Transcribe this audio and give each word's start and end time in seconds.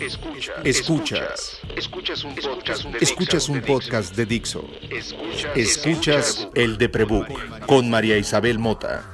Escuchas. 0.00 0.56
Escuchas. 0.64 1.60
Escuchas 1.76 2.24
un 2.24 2.34
podcast 2.34 2.84
de 2.84 2.98
Escuchas 3.00 3.48
un 3.50 3.60
podcast 3.60 4.16
de 4.16 4.24
Dixo. 4.24 4.64
Escuchas, 4.90 5.56
Escuchas 5.56 6.48
el 6.54 6.78
de 6.78 6.88
Prebook 6.88 7.28
con 7.66 7.90
María 7.90 8.16
Isabel 8.16 8.58
Mota. 8.58 9.04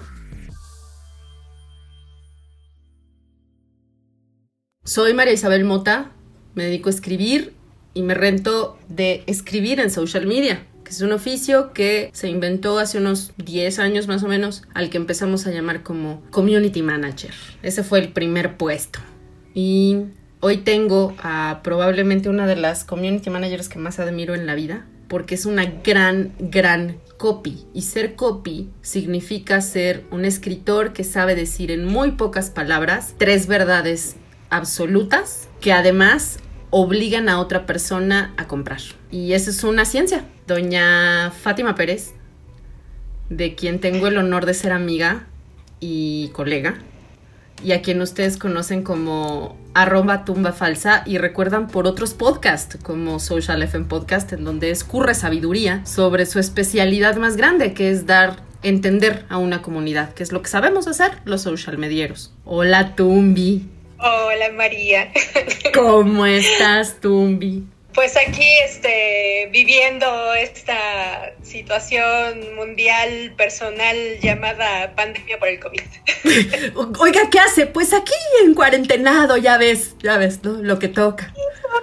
Soy 4.85 5.13
María 5.13 5.33
Isabel 5.33 5.65
Mota, 5.65 6.13
me 6.55 6.67
dedico 6.67 6.89
a 6.89 6.93
escribir 6.93 7.55
y 7.93 8.03
me 8.03 8.15
rento 8.15 8.79
de 8.89 9.25
escribir 9.27 9.81
en 9.81 9.91
social 9.91 10.25
media, 10.29 10.69
que 10.85 10.91
es 10.91 11.01
un 11.01 11.11
oficio 11.11 11.73
que 11.73 12.11
se 12.13 12.29
inventó 12.29 12.79
hace 12.79 12.99
unos 12.99 13.33
10 13.39 13.81
años 13.81 14.07
más 14.07 14.23
o 14.23 14.29
menos, 14.29 14.63
al 14.73 14.91
que 14.91 14.99
empezamos 14.99 15.49
a 15.49 15.51
llamar 15.51 15.83
como 15.83 16.23
community 16.31 16.83
manager. 16.83 17.35
Ese 17.65 17.83
fue 17.83 17.99
el 17.99 18.13
primer 18.13 18.57
puesto. 18.57 19.01
Y 19.53 20.05
hoy 20.47 20.59
tengo 20.59 21.13
a 21.25 21.59
probablemente 21.65 22.29
una 22.29 22.47
de 22.47 22.55
las 22.55 22.85
community 22.85 23.31
managers 23.31 23.69
que 23.69 23.81
más 23.81 23.99
admiro 23.99 24.33
en 24.37 24.47
la 24.47 24.55
vida, 24.55 24.87
porque 25.09 25.35
es 25.35 25.45
una 25.45 25.65
gran, 25.65 26.35
gran 26.39 26.99
copy. 27.19 27.67
Y 27.75 27.83
ser 27.83 28.15
copy 28.15 28.71
significa 28.81 29.61
ser 29.61 30.05
un 30.13 30.25
escritor 30.25 30.93
que 30.93 31.03
sabe 31.03 31.35
decir 31.35 31.73
en 31.73 31.85
muy 31.85 32.13
pocas 32.13 32.51
palabras 32.51 33.17
tres 33.19 33.49
verdades 33.49 34.15
absolutas 34.49 35.49
que 35.61 35.73
además 35.73 36.39
obligan 36.71 37.29
a 37.29 37.41
otra 37.41 37.67
persona 37.67 38.33
a 38.37 38.47
comprar. 38.47 38.83
Y 39.11 39.33
eso 39.33 39.51
es 39.51 39.65
una 39.65 39.85
ciencia. 39.85 40.27
Doña 40.47 41.33
Fátima 41.33 41.75
Pérez, 41.75 42.13
de 43.31 43.57
quien 43.57 43.81
tengo 43.81 44.07
el 44.07 44.17
honor 44.17 44.47
de 44.47 44.55
ser 44.55 44.71
amiga 44.71 45.27
y 45.81 46.29
colega, 46.29 46.79
y 47.63 47.73
a 47.73 47.83
quien 47.83 48.01
ustedes 48.01 48.37
conocen 48.37 48.83
como 48.83 49.57
arroba 49.75 50.25
tumba 50.25 50.53
falsa 50.53 51.03
y 51.07 51.19
recuerdan 51.19 51.69
por 51.69 51.87
otros 51.87 52.15
podcasts 52.15 52.79
como 52.83 53.19
Social 53.19 53.63
FM 53.63 53.87
Podcast, 53.87 54.33
en 54.33 54.45
donde 54.45 54.71
escurre 54.71 55.15
sabiduría 55.15 55.85
sobre 55.85 56.27
su 56.27 56.39
especialidad 56.39 57.17
más 57.17 57.37
grande, 57.37 57.75
que 57.75 57.91
es 57.91 58.07
dar 58.07 58.37
entender 58.63 59.25
a 59.29 59.39
una 59.39 59.63
comunidad, 59.63 60.13
que 60.15 60.23
es 60.23 60.33
lo 60.33 60.43
que 60.43 60.49
sabemos 60.49 60.87
hacer 60.87 61.13
los 61.25 61.43
social 61.43 61.79
medieros. 61.79 62.33
Hola 62.45 62.97
Tumbi. 62.97 63.69
Hola 63.99 64.53
María. 64.55 65.13
¿Cómo 65.75 66.27
estás, 66.27 67.01
Tumbi? 67.01 67.65
Pues 67.97 68.15
aquí 68.15 68.47
este, 68.63 69.49
viviendo 69.51 70.35
esta 70.35 71.33
situación 71.43 72.55
mundial 72.55 73.33
personal 73.39 73.97
llamada 74.21 74.95
pandemia 74.95 75.39
por 75.39 75.49
el 75.49 75.59
COVID. 75.59 75.81
Oiga, 77.01 77.31
¿qué 77.31 77.41
hace? 77.41 77.67
Pues 77.67 77.95
aquí 77.95 78.13
en 78.45 78.53
cuarentenado, 78.53 79.39
ya 79.39 79.57
ves, 79.57 79.95
ya 80.03 80.19
ves, 80.19 80.45
¿no? 80.45 80.63
Lo 80.63 80.79
que 80.79 80.89
toca. 80.89 81.33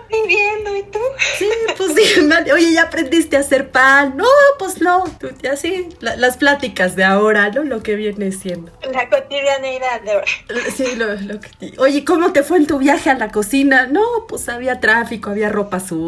Viviendo, 0.09 0.77
¿y 0.77 0.83
tú? 0.83 0.99
Sí, 1.39 1.49
pues 1.77 1.93
sí, 1.95 2.21
oye, 2.53 2.73
ya 2.73 2.83
aprendiste 2.83 3.35
a 3.35 3.39
hacer 3.39 3.71
pan. 3.71 4.15
No, 4.15 4.25
pues 4.59 4.81
no, 4.81 5.03
tú, 5.19 5.31
ya 5.41 5.55
sí, 5.55 5.89
la- 5.99 6.15
las 6.15 6.37
pláticas 6.37 6.95
de 6.95 7.03
ahora, 7.03 7.49
¿no? 7.49 7.63
Lo 7.63 7.81
que 7.81 7.95
viene 7.95 8.31
siendo. 8.31 8.71
La 8.93 9.09
cotidianeidad 9.09 10.01
de 10.01 10.11
ahora. 10.11 10.25
Sí, 10.75 10.95
lo, 10.95 11.13
lo 11.15 11.39
que 11.39 11.73
Oye, 11.79 12.05
¿cómo 12.05 12.31
te 12.33 12.43
fue 12.43 12.57
en 12.57 12.67
tu 12.67 12.77
viaje 12.77 13.09
a 13.09 13.15
la 13.15 13.29
cocina? 13.29 13.87
No, 13.87 14.01
pues 14.27 14.49
había 14.49 14.79
tráfico, 14.79 15.31
había 15.31 15.49
ropa 15.49 15.79
sucia. 15.79 16.02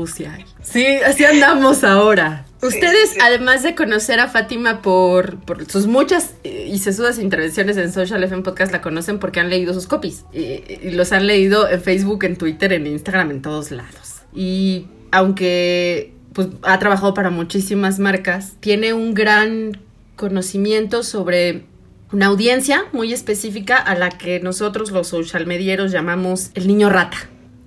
Sí, 0.62 0.86
así 0.86 1.26
andamos 1.26 1.84
ahora. 1.84 2.46
Ustedes, 2.62 3.12
sí. 3.12 3.20
además 3.22 3.64
de 3.64 3.76
conocer 3.76 4.20
a 4.20 4.28
Fátima 4.28 4.82
por, 4.82 5.40
por 5.40 5.70
sus 5.70 5.88
muchas 5.88 6.34
y 6.44 6.78
sesudas 6.80 7.20
intervenciones 7.20 7.78
en 7.78 7.92
Social 7.92 8.24
FM 8.24 8.44
Podcast, 8.44 8.72
la 8.72 8.82
conocen 8.82 9.20
porque 9.20 9.40
han 9.40 9.50
leído 9.50 9.74
sus 9.74 9.88
copies. 9.88 10.26
Y, 10.34 10.64
y 10.82 10.92
los 10.92 11.12
han 11.12 11.28
leído 11.28 11.70
en 11.70 11.82
Facebook, 11.82 12.24
en 12.24 12.36
Twitter, 12.38 12.74
en 12.74 12.88
Instagram, 12.88 13.32
en 13.32 13.42
todos 13.42 13.72
lados. 13.72 14.22
Y 14.34 14.88
aunque 15.12 16.14
pues, 16.34 16.50
ha 16.64 16.78
trabajado 16.80 17.14
para 17.14 17.30
muchísimas 17.30 18.00
marcas, 18.00 18.54
tiene 18.60 18.94
un 18.94 19.14
gran 19.14 19.80
conocimiento 20.16 21.04
sobre 21.04 21.64
una 22.12 22.28
audiencia 22.28 22.86
muy 22.92 23.14
específica 23.14 23.78
a 23.78 23.96
la 23.96 24.10
que 24.10 24.40
nosotros 24.40 24.92
los 24.92 25.08
social 25.08 25.46
medieros 25.46 25.92
llamamos 25.92 26.52
el 26.54 26.68
niño 26.68 26.90
rata. 26.90 27.18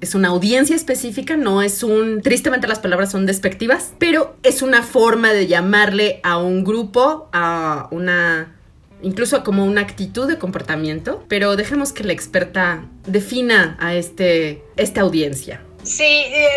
Es 0.01 0.15
una 0.15 0.29
audiencia 0.29 0.77
específica, 0.77 1.37
no 1.37 1.61
es 1.63 1.83
un... 1.83 2.23
Tristemente 2.23 2.69
las 2.69 2.79
palabras 2.79 3.11
son 3.11 3.27
despectivas, 3.27 3.93
pero 3.99 4.37
es 4.43 4.63
una 4.63 4.83
forma 4.83 5.33
de 5.33 5.47
llamarle 5.47 6.21
a 6.23 6.39
un 6.39 6.63
grupo, 6.65 7.29
a 7.33 7.89
una... 7.91 8.57
incluso 9.03 9.43
como 9.43 9.65
una 9.65 9.81
actitud 9.81 10.29
de 10.29 10.39
comportamiento, 10.39 11.25
pero 11.29 11.57
dejemos 11.57 11.93
que 11.93 12.05
la 12.05 12.13
experta 12.13 12.85
defina 13.07 13.77
a 13.81 13.95
este, 13.95 14.63
esta 14.77 15.01
audiencia. 15.01 15.63
Sí, 15.83 16.05
eh, 16.05 16.49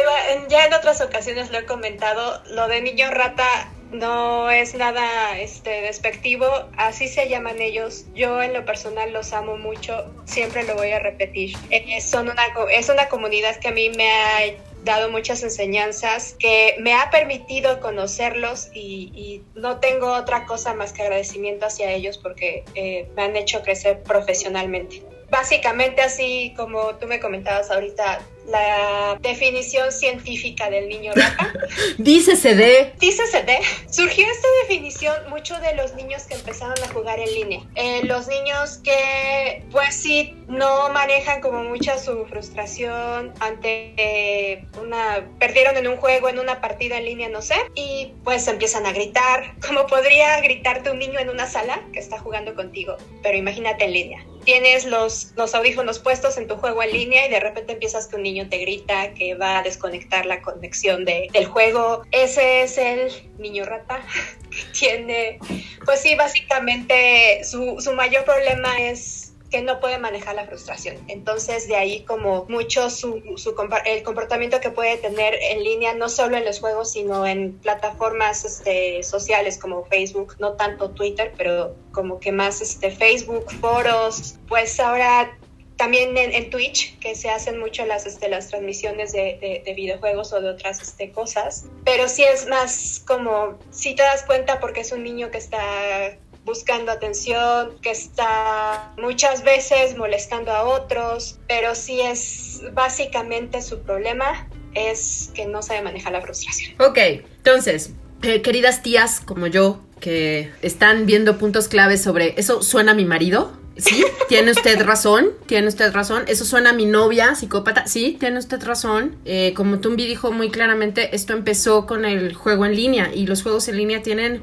ya 0.49 0.65
en 0.65 0.73
otras 0.73 1.01
ocasiones 1.01 1.51
lo 1.51 1.59
he 1.59 1.65
comentado, 1.65 2.43
lo 2.51 2.67
de 2.67 2.81
niño 2.81 3.09
rata 3.11 3.45
no 3.91 4.49
es 4.49 4.73
nada 4.75 5.39
este, 5.39 5.81
despectivo, 5.81 6.45
así 6.77 7.07
se 7.07 7.27
llaman 7.27 7.61
ellos. 7.61 8.05
Yo 8.15 8.41
en 8.41 8.53
lo 8.53 8.65
personal 8.65 9.11
los 9.13 9.33
amo 9.33 9.57
mucho, 9.57 10.11
siempre 10.25 10.63
lo 10.63 10.75
voy 10.75 10.91
a 10.91 10.99
repetir. 10.99 11.55
Eh, 11.69 11.99
son 12.01 12.29
una, 12.29 12.43
es 12.71 12.89
una 12.89 13.09
comunidad 13.09 13.57
que 13.57 13.67
a 13.67 13.71
mí 13.71 13.89
me 13.89 14.11
ha 14.11 14.39
dado 14.83 15.11
muchas 15.11 15.43
enseñanzas, 15.43 16.35
que 16.39 16.75
me 16.79 16.93
ha 16.93 17.09
permitido 17.11 17.79
conocerlos 17.79 18.69
y, 18.73 19.11
y 19.13 19.43
no 19.59 19.79
tengo 19.79 20.11
otra 20.13 20.45
cosa 20.45 20.73
más 20.73 20.93
que 20.93 21.03
agradecimiento 21.03 21.65
hacia 21.65 21.91
ellos 21.91 22.17
porque 22.17 22.63
eh, 22.75 23.07
me 23.15 23.23
han 23.23 23.35
hecho 23.35 23.61
crecer 23.61 24.01
profesionalmente. 24.03 25.03
Básicamente, 25.29 26.01
así 26.01 26.53
como 26.57 26.95
tú 26.95 27.07
me 27.07 27.19
comentabas 27.19 27.71
ahorita, 27.71 28.19
la 28.47 29.17
definición 29.21 29.91
científica 29.91 30.69
del 30.69 30.89
niño 30.89 31.13
rata. 31.15 31.53
Dícese 31.97 32.55
de... 32.55 32.93
Dícese 32.99 33.43
de, 33.43 33.59
surgió 33.89 34.25
esta 34.29 34.47
definición 34.63 35.15
mucho 35.29 35.57
de 35.59 35.75
los 35.75 35.93
niños 35.95 36.23
que 36.23 36.35
empezaron 36.35 36.75
a 36.83 36.87
jugar 36.93 37.19
en 37.19 37.33
línea. 37.33 37.61
Eh, 37.75 38.01
los 38.03 38.27
niños 38.27 38.79
que, 38.83 39.63
pues 39.71 39.95
sí, 39.95 40.35
no 40.47 40.89
manejan 40.89 41.41
como 41.41 41.63
mucha 41.63 41.97
su 41.97 42.25
frustración 42.25 43.33
ante 43.39 43.93
eh, 43.97 44.65
una, 44.81 45.27
perdieron 45.39 45.77
en 45.77 45.87
un 45.87 45.97
juego, 45.97 46.29
en 46.29 46.39
una 46.39 46.61
partida 46.61 46.97
en 46.97 47.05
línea, 47.05 47.29
no 47.29 47.41
sé, 47.41 47.55
y 47.75 48.13
pues 48.23 48.47
empiezan 48.47 48.85
a 48.85 48.91
gritar, 48.91 49.55
como 49.65 49.87
podría 49.87 50.39
gritarte 50.41 50.91
un 50.91 50.99
niño 50.99 51.19
en 51.19 51.29
una 51.29 51.47
sala 51.47 51.81
que 51.93 51.99
está 51.99 52.19
jugando 52.19 52.55
contigo, 52.55 52.97
pero 53.23 53.37
imagínate 53.37 53.85
en 53.85 53.93
línea. 53.93 54.25
Tienes 54.43 54.85
los, 54.85 55.33
los 55.35 55.53
audífonos 55.53 55.99
puestos 55.99 56.37
en 56.37 56.47
tu 56.47 56.55
juego 56.55 56.81
en 56.81 56.91
línea 56.91 57.27
y 57.27 57.29
de 57.29 57.39
repente 57.39 57.73
empiezas 57.73 58.07
que 58.07 58.15
un 58.15 58.23
te 58.49 58.57
grita 58.57 59.13
que 59.13 59.35
va 59.35 59.59
a 59.59 59.63
desconectar 59.63 60.25
la 60.25 60.41
conexión 60.41 61.05
de, 61.05 61.27
del 61.31 61.45
juego. 61.45 62.03
Ese 62.11 62.63
es 62.63 62.77
el 62.77 63.11
niño 63.37 63.65
rata 63.65 64.01
que 64.49 64.79
tiene, 64.79 65.39
pues 65.85 66.01
sí, 66.01 66.15
básicamente 66.15 67.43
su, 67.43 67.79
su 67.79 67.93
mayor 67.93 68.25
problema 68.25 68.81
es 68.81 69.31
que 69.51 69.61
no 69.61 69.79
puede 69.79 69.99
manejar 69.99 70.35
la 70.35 70.45
frustración. 70.45 70.97
Entonces, 71.09 71.67
de 71.67 71.75
ahí 71.75 72.03
como 72.03 72.45
mucho 72.47 72.89
su, 72.89 73.21
su 73.35 73.53
el 73.85 74.01
comportamiento 74.01 74.61
que 74.61 74.71
puede 74.71 74.97
tener 74.97 75.35
en 75.35 75.63
línea, 75.63 75.93
no 75.93 76.07
solo 76.09 76.37
en 76.37 76.45
los 76.45 76.59
juegos, 76.59 76.93
sino 76.93 77.27
en 77.27 77.59
plataformas 77.59 78.45
este, 78.45 79.03
sociales 79.03 79.57
como 79.59 79.85
Facebook, 79.85 80.37
no 80.39 80.53
tanto 80.53 80.91
Twitter, 80.91 81.33
pero 81.37 81.75
como 81.91 82.19
que 82.19 82.31
más 82.31 82.61
este, 82.61 82.91
Facebook, 82.91 83.51
foros, 83.59 84.35
pues 84.47 84.79
ahora 84.79 85.37
también 85.81 86.15
en, 86.15 86.51
Twitch, 86.51 86.95
que 86.99 87.15
se 87.15 87.31
hacen 87.31 87.59
mucho 87.59 87.87
las, 87.87 88.05
este, 88.05 88.29
transmisiones 88.29 89.13
de 89.13 89.73
videojuegos 89.75 90.31
o 90.31 90.39
de 90.39 90.51
otras 90.51 90.79
este, 90.79 91.11
cosas, 91.11 91.65
pero 91.83 92.07
sí 92.07 92.23
es 92.23 92.45
más 92.47 93.01
como, 93.07 93.57
si 93.71 93.95
te 93.95 94.03
das 94.03 94.21
cuenta 94.21 94.59
porque 94.59 94.81
es 94.81 94.91
un 94.91 95.01
niño 95.01 95.31
que 95.31 95.39
está 95.39 96.19
buscando 96.45 96.91
atención, 96.91 97.79
que 97.81 97.89
está 97.89 98.93
muchas 98.99 99.43
veces 99.43 99.97
molestando 99.97 100.51
a 100.51 100.65
otros, 100.65 101.39
pero 101.47 101.73
sí 101.73 101.99
es 101.99 102.61
básicamente 102.73 103.63
su 103.63 103.81
problema 103.81 104.47
es 104.75 105.31
que 105.33 105.47
no 105.47 105.63
sabe 105.63 105.81
manejar 105.81 106.13
la 106.13 106.21
frustración. 106.21 106.79
Ok, 106.79 106.99
entonces, 107.37 107.93
eh, 108.21 108.43
queridas 108.43 108.83
tías 108.83 109.19
como 109.19 109.47
yo, 109.47 109.81
que 109.99 110.51
están 110.61 111.07
viendo 111.07 111.39
puntos 111.39 111.67
claves 111.67 112.03
sobre 112.03 112.35
eso 112.37 112.61
suena 112.61 112.91
a 112.91 112.95
mi 112.95 113.05
marido. 113.05 113.60
Sí, 113.81 114.05
tiene 114.29 114.51
usted 114.51 114.79
razón, 114.83 115.31
tiene 115.47 115.67
usted 115.67 115.91
razón. 115.91 116.23
Eso 116.27 116.45
suena 116.45 116.69
a 116.69 116.73
mi 116.73 116.85
novia 116.85 117.33
psicópata. 117.33 117.87
Sí, 117.87 118.15
tiene 118.19 118.37
usted 118.37 118.61
razón. 118.63 119.15
Eh, 119.25 119.53
como 119.55 119.79
Tumbi 119.79 120.05
dijo 120.05 120.31
muy 120.31 120.51
claramente, 120.51 121.15
esto 121.15 121.33
empezó 121.33 121.87
con 121.87 122.05
el 122.05 122.35
juego 122.35 122.65
en 122.65 122.75
línea 122.75 123.11
y 123.13 123.25
los 123.25 123.41
juegos 123.41 123.67
en 123.67 123.77
línea 123.77 124.03
tienen 124.03 124.41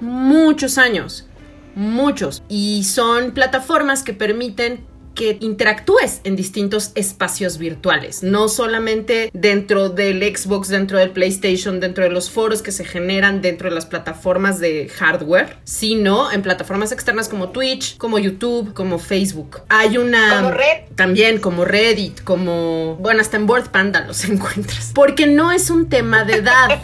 muchos 0.00 0.76
años, 0.76 1.26
muchos. 1.74 2.42
Y 2.48 2.84
son 2.84 3.32
plataformas 3.32 4.02
que 4.02 4.12
permiten 4.12 4.84
que 5.14 5.38
interactúes 5.40 6.20
en 6.24 6.36
distintos 6.36 6.92
espacios 6.94 7.58
virtuales, 7.58 8.22
no 8.22 8.48
solamente 8.48 9.30
dentro 9.32 9.88
del 9.88 10.22
Xbox, 10.36 10.68
dentro 10.68 10.98
del 10.98 11.10
PlayStation, 11.10 11.80
dentro 11.80 12.04
de 12.04 12.10
los 12.10 12.30
foros 12.30 12.62
que 12.62 12.72
se 12.72 12.84
generan 12.84 13.40
dentro 13.40 13.68
de 13.68 13.74
las 13.74 13.86
plataformas 13.86 14.60
de 14.60 14.88
hardware, 14.88 15.56
sino 15.64 16.32
en 16.32 16.42
plataformas 16.42 16.92
externas 16.92 17.28
como 17.28 17.50
Twitch, 17.50 17.96
como 17.96 18.18
YouTube, 18.18 18.74
como 18.74 18.98
Facebook. 18.98 19.62
Hay 19.68 19.98
una... 19.98 20.36
Como 20.36 20.50
Red. 20.50 20.94
También 20.94 21.38
como 21.38 21.64
Reddit, 21.64 22.22
como... 22.22 22.96
Bueno, 22.96 23.20
hasta 23.20 23.36
en 23.36 23.46
Board 23.46 23.70
Panda 23.70 24.04
los 24.06 24.24
encuentras. 24.28 24.92
Porque 24.94 25.26
no 25.26 25.52
es 25.52 25.70
un 25.70 25.88
tema 25.88 26.24
de 26.24 26.34
edad. 26.34 26.82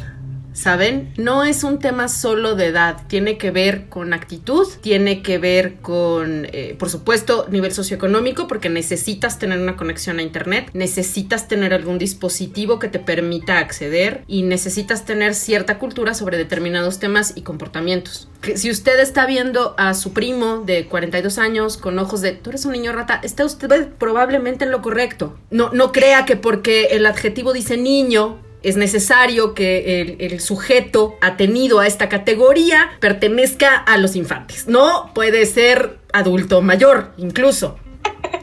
¿Saben? 0.52 1.12
No 1.16 1.44
es 1.44 1.64
un 1.64 1.78
tema 1.78 2.08
solo 2.08 2.54
de 2.54 2.66
edad, 2.66 3.06
tiene 3.08 3.38
que 3.38 3.50
ver 3.50 3.88
con 3.88 4.12
actitud, 4.12 4.66
tiene 4.80 5.22
que 5.22 5.38
ver 5.38 5.76
con, 5.76 6.46
eh, 6.52 6.74
por 6.78 6.90
supuesto, 6.90 7.46
nivel 7.50 7.72
socioeconómico, 7.72 8.46
porque 8.46 8.68
necesitas 8.68 9.38
tener 9.38 9.58
una 9.58 9.76
conexión 9.76 10.18
a 10.18 10.22
Internet, 10.22 10.70
necesitas 10.72 11.48
tener 11.48 11.74
algún 11.74 11.98
dispositivo 11.98 12.78
que 12.78 12.88
te 12.88 12.98
permita 12.98 13.58
acceder 13.58 14.24
y 14.26 14.42
necesitas 14.42 15.04
tener 15.04 15.34
cierta 15.34 15.78
cultura 15.78 16.14
sobre 16.14 16.36
determinados 16.36 16.98
temas 16.98 17.32
y 17.36 17.42
comportamientos. 17.42 18.28
Si 18.54 18.70
usted 18.70 18.98
está 19.00 19.26
viendo 19.26 19.74
a 19.78 19.94
su 19.94 20.12
primo 20.12 20.58
de 20.58 20.86
42 20.86 21.38
años 21.38 21.76
con 21.76 21.98
ojos 21.98 22.20
de, 22.20 22.32
tú 22.32 22.50
eres 22.50 22.64
un 22.64 22.72
niño 22.72 22.92
rata, 22.92 23.20
está 23.22 23.44
usted 23.44 23.88
probablemente 23.98 24.64
en 24.64 24.70
lo 24.70 24.82
correcto. 24.82 25.38
No, 25.50 25.70
no 25.72 25.92
crea 25.92 26.24
que 26.24 26.36
porque 26.36 26.88
el 26.92 27.06
adjetivo 27.06 27.52
dice 27.52 27.76
niño, 27.76 28.38
es 28.62 28.76
necesario 28.76 29.54
que 29.54 30.18
el, 30.18 30.40
sujeto 30.40 31.16
atenido 31.20 31.80
a 31.80 31.86
esta 31.86 32.08
categoría 32.08 32.90
pertenezca 33.00 33.74
a 33.76 33.96
los 33.96 34.16
infantes. 34.16 34.66
No 34.66 35.10
puede 35.14 35.46
ser 35.46 35.98
adulto 36.12 36.62
mayor, 36.62 37.12
incluso. 37.16 37.78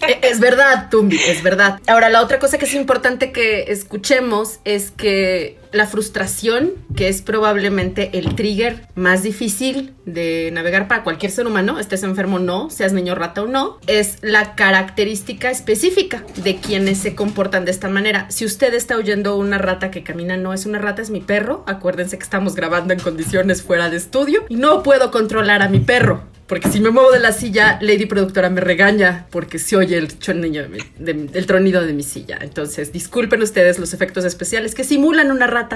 E, 0.07 0.19
es 0.23 0.39
verdad, 0.39 0.89
Tumbi, 0.89 1.17
es 1.17 1.43
verdad. 1.43 1.79
Ahora, 1.87 2.09
la 2.09 2.21
otra 2.21 2.39
cosa 2.39 2.57
que 2.57 2.65
es 2.65 2.73
importante 2.73 3.31
que 3.31 3.71
escuchemos 3.71 4.59
es 4.63 4.91
que 4.91 5.57
la 5.77 5.87
frustración, 5.87 6.73
que 6.95 7.07
es 7.07 7.21
probablemente 7.21 8.17
el 8.17 8.35
trigger 8.35 8.87
más 8.95 9.23
difícil 9.23 9.93
de 10.05 10.49
navegar 10.51 10.87
para 10.87 11.03
cualquier 11.03 11.31
ser 11.31 11.47
humano, 11.47 11.79
estés 11.79 12.03
enfermo 12.03 12.37
o 12.37 12.39
no, 12.39 12.69
seas 12.69 12.93
niño 12.93 13.15
rata 13.15 13.43
o 13.43 13.47
no, 13.47 13.77
es 13.87 14.17
la 14.21 14.55
característica 14.55 15.51
específica 15.51 16.23
de 16.43 16.57
quienes 16.57 16.97
se 16.97 17.15
comportan 17.15 17.65
de 17.65 17.71
esta 17.71 17.89
manera. 17.89 18.25
Si 18.29 18.45
usted 18.45 18.73
está 18.73 18.97
oyendo 18.97 19.37
una 19.37 19.57
rata 19.57 19.91
que 19.91 20.03
camina, 20.03 20.37
no 20.37 20.53
es 20.53 20.65
una 20.65 20.79
rata, 20.79 21.01
es 21.01 21.09
mi 21.09 21.21
perro. 21.21 21.63
Acuérdense 21.67 22.17
que 22.17 22.23
estamos 22.23 22.55
grabando 22.55 22.93
en 22.93 22.99
condiciones 22.99 23.61
fuera 23.61 23.89
de 23.89 23.97
estudio 23.97 24.45
y 24.49 24.55
no 24.55 24.83
puedo 24.83 25.11
controlar 25.11 25.61
a 25.61 25.69
mi 25.69 25.79
perro. 25.79 26.23
Porque 26.47 26.69
si 26.69 26.79
me 26.79 26.91
muevo 26.91 27.11
de 27.11 27.19
la 27.19 27.33
silla, 27.33 27.77
Lady 27.81 28.05
Productora 28.05 28.49
me 28.49 28.61
regaña 28.61 29.27
porque 29.31 29.59
se 29.59 29.75
oye 29.75 29.97
el, 29.97 30.07
de, 30.07 30.83
de, 30.97 31.29
el 31.33 31.45
tronido 31.45 31.85
de 31.85 31.91
mi 31.91 32.03
silla. 32.03 32.39
Entonces, 32.41 32.93
disculpen 32.93 33.41
ustedes 33.41 33.79
los 33.79 33.93
efectos 33.93 34.23
especiales 34.23 34.73
que 34.73 34.85
simulan 34.85 35.29
una 35.29 35.47
rata. 35.47 35.66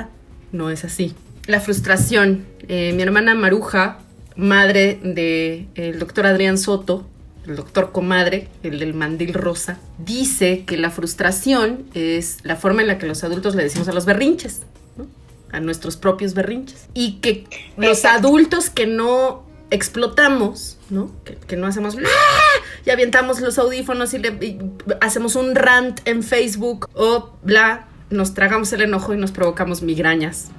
No 0.52 0.70
es 0.70 0.84
así. 0.84 1.16
La 1.48 1.60
frustración. 1.60 2.46
Eh, 2.68 2.94
mi 2.94 3.02
hermana 3.02 3.36
Maruja, 3.36 4.00
madre 4.36 5.00
del 5.02 5.68
de 5.74 5.94
doctor 5.98 6.26
Adrián 6.26 6.58
Soto, 6.58 7.08
el 7.48 7.56
doctor 7.56 7.92
comadre, 7.92 8.50
el 8.64 8.80
del 8.80 8.94
mandil 8.94 9.34
rosa, 9.34 9.80
dice 9.98 10.64
que 10.66 10.78
la 10.78 10.92
frustración 10.92 11.86
es 11.94 12.38
la 12.44 12.56
forma 12.56 12.82
en 12.82 12.88
la 12.88 12.98
que 12.98 13.08
los 13.08 13.24
adultos 13.24 13.56
le 13.56 13.64
decimos 13.64 13.88
a 13.88 13.94
los 13.94 14.06
berrinches, 14.06 14.62
¿no? 14.96 15.08
a 15.52 15.60
nuestros 15.60 15.98
propios 15.98 16.34
berrinches. 16.34 16.88
Y 16.94 17.14
que 17.14 17.46
los 17.78 18.06
adultos 18.06 18.70
que 18.70 18.86
no 18.86 19.44
explotamos, 19.72 20.78
¿no? 20.90 21.12
Que, 21.24 21.36
que 21.36 21.56
no 21.56 21.66
hacemos 21.66 21.96
¡Ah! 21.96 22.64
y 22.86 22.90
avientamos 22.90 23.40
los 23.40 23.58
audífonos 23.58 24.14
y, 24.14 24.20
le, 24.20 24.30
y 24.46 24.60
hacemos 25.00 25.36
un 25.36 25.56
rant 25.56 26.02
en 26.06 26.24
Facebook 26.24 26.90
o 26.94 27.32
bla, 27.42 27.88
nos 28.12 28.34
tragamos 28.34 28.72
el 28.74 28.82
enojo 28.82 29.14
y 29.14 29.18
nos 29.18 29.32
provocamos 29.32 29.82
migrañas. 29.82 30.52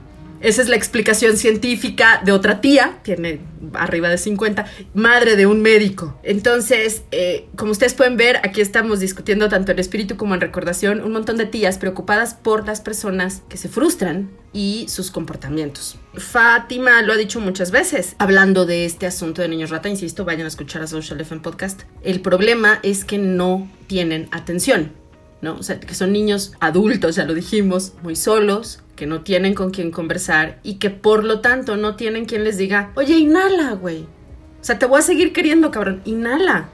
Esa 0.43 0.60
es 0.60 0.69
la 0.69 0.75
explicación 0.75 1.37
científica 1.37 2.20
de 2.25 2.32
otra 2.32 2.60
tía, 2.60 2.99
tiene 3.04 3.40
arriba 3.75 4.08
de 4.08 4.19
50, 4.19 4.66
madre 4.93 5.37
de 5.37 5.46
un 5.46 5.62
médico. 5.62 6.19
Entonces, 6.25 7.02
eh, 7.12 7.46
como 7.54 7.70
ustedes 7.70 7.94
pueden 7.94 8.16
ver, 8.16 8.38
aquí 8.38 8.60
estamos 8.60 8.99
discutiendo 8.99 9.49
tanto 9.49 9.70
en 9.70 9.78
espíritu 9.78 10.16
como 10.16 10.34
en 10.34 10.40
recordación 10.40 11.00
un 11.00 11.12
montón 11.12 11.37
de 11.37 11.46
tías 11.46 11.78
preocupadas 11.78 12.34
por 12.34 12.66
las 12.66 12.81
personas 12.81 13.43
que 13.49 13.56
se 13.56 13.69
frustran 13.69 14.31
y 14.52 14.87
sus 14.88 15.12
comportamientos. 15.12 15.96
Fátima 16.14 17.02
lo 17.02 17.12
ha 17.12 17.16
dicho 17.16 17.38
muchas 17.38 17.70
veces, 17.70 18.16
hablando 18.19 18.66
de 18.66 18.84
este 18.84 19.06
asunto 19.06 19.43
de 19.43 19.48
niños 19.48 19.70
rata, 19.70 19.88
insisto, 19.88 20.25
vayan 20.25 20.46
a 20.46 20.48
escuchar 20.48 20.82
a 20.82 20.88
Social 20.88 21.20
FM 21.20 21.43
Podcast. 21.43 21.82
El 22.02 22.20
problema 22.20 22.81
es 22.82 23.05
que 23.05 23.19
no 23.19 23.70
tienen 23.87 24.28
atención. 24.32 25.01
¿No? 25.43 25.56
O 25.56 25.62
sea, 25.62 25.79
que 25.79 25.94
son 25.94 26.12
niños 26.12 26.53
adultos, 26.61 27.17
ya 27.17 27.25
lo 27.25 27.35
dijimos, 27.35 27.93
muy 28.03 28.17
solos, 28.17 28.81
que 28.97 29.06
no 29.06 29.21
tienen 29.23 29.55
con 29.55 29.71
quién 29.71 29.91
conversar 29.91 30.59
y 30.62 30.75
que 30.75 30.89
por 30.89 31.25
lo 31.25 31.41
tanto 31.41 31.77
no 31.77 31.97
tienen 31.97 32.25
quien 32.25 32.44
les 32.44 32.56
diga, 32.56 32.93
oye, 32.94 33.19
inhala, 33.19 33.73
güey. 33.73 34.05
O 34.05 34.65
sea, 34.65 34.79
te 34.79 34.87
voy 34.87 35.00
a 35.00 35.03
seguir 35.03 35.33
queriendo, 35.33 35.71
cabrón, 35.71 36.00
inhala. 36.05 36.69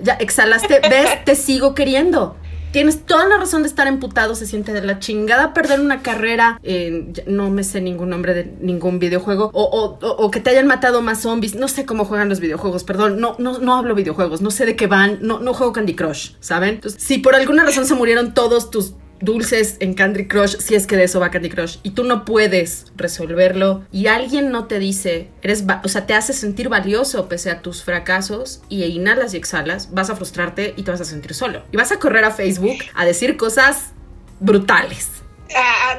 Ya 0.00 0.14
exhalaste, 0.14 0.80
ves, 0.90 1.24
te 1.24 1.36
sigo 1.36 1.74
queriendo. 1.74 2.36
Tienes 2.72 3.04
toda 3.04 3.28
la 3.28 3.36
razón 3.36 3.62
de 3.62 3.68
estar 3.68 3.86
emputado, 3.86 4.34
se 4.34 4.46
siente 4.46 4.72
de 4.72 4.80
la 4.80 4.98
chingada 4.98 5.52
perder 5.52 5.80
una 5.80 6.00
carrera, 6.00 6.58
en, 6.62 7.12
no 7.26 7.50
me 7.50 7.64
sé 7.64 7.82
ningún 7.82 8.08
nombre 8.08 8.32
de 8.32 8.44
ningún 8.60 8.98
videojuego, 8.98 9.50
o, 9.52 10.30
que 10.30 10.40
te 10.40 10.50
hayan 10.50 10.66
matado 10.66 11.02
más 11.02 11.20
zombies, 11.20 11.54
no 11.54 11.68
sé 11.68 11.84
cómo 11.84 12.06
juegan 12.06 12.30
los 12.30 12.40
videojuegos, 12.40 12.84
perdón, 12.84 13.20
no, 13.20 13.36
no, 13.38 13.58
no 13.58 13.76
hablo 13.76 13.94
videojuegos, 13.94 14.40
no 14.40 14.50
sé 14.50 14.64
de 14.64 14.74
qué 14.74 14.86
van, 14.86 15.18
no, 15.20 15.38
no 15.38 15.52
juego 15.52 15.74
Candy 15.74 15.94
Crush, 15.94 16.32
¿saben? 16.40 16.76
Entonces, 16.76 17.02
si 17.02 17.18
por 17.18 17.34
alguna 17.34 17.64
razón 17.64 17.84
se 17.84 17.94
murieron 17.94 18.32
todos 18.32 18.70
tus 18.70 18.94
dulces 19.22 19.76
en 19.80 19.94
Candy 19.94 20.28
Crush, 20.28 20.58
si 20.58 20.74
es 20.74 20.86
que 20.86 20.96
de 20.96 21.04
eso 21.04 21.20
va 21.20 21.30
Candy 21.30 21.48
Crush, 21.48 21.78
y 21.82 21.90
tú 21.90 22.04
no 22.04 22.24
puedes 22.24 22.92
resolverlo, 22.96 23.84
y 23.90 24.08
alguien 24.08 24.50
no 24.50 24.66
te 24.66 24.78
dice, 24.78 25.28
eres, 25.40 25.64
o 25.82 25.88
sea, 25.88 26.06
te 26.06 26.14
hace 26.14 26.34
sentir 26.34 26.68
valioso 26.68 27.28
pese 27.28 27.50
a 27.50 27.62
tus 27.62 27.82
fracasos, 27.82 28.62
y 28.68 28.84
inhalas 28.84 29.32
y 29.32 29.38
exhalas, 29.38 29.92
vas 29.92 30.10
a 30.10 30.16
frustrarte 30.16 30.74
y 30.76 30.82
te 30.82 30.90
vas 30.90 31.00
a 31.00 31.04
sentir 31.04 31.34
solo. 31.34 31.62
Y 31.72 31.76
vas 31.76 31.92
a 31.92 31.98
correr 31.98 32.24
a 32.24 32.30
Facebook 32.30 32.78
a 32.94 33.04
decir 33.04 33.36
cosas 33.36 33.92
brutales. 34.40 35.08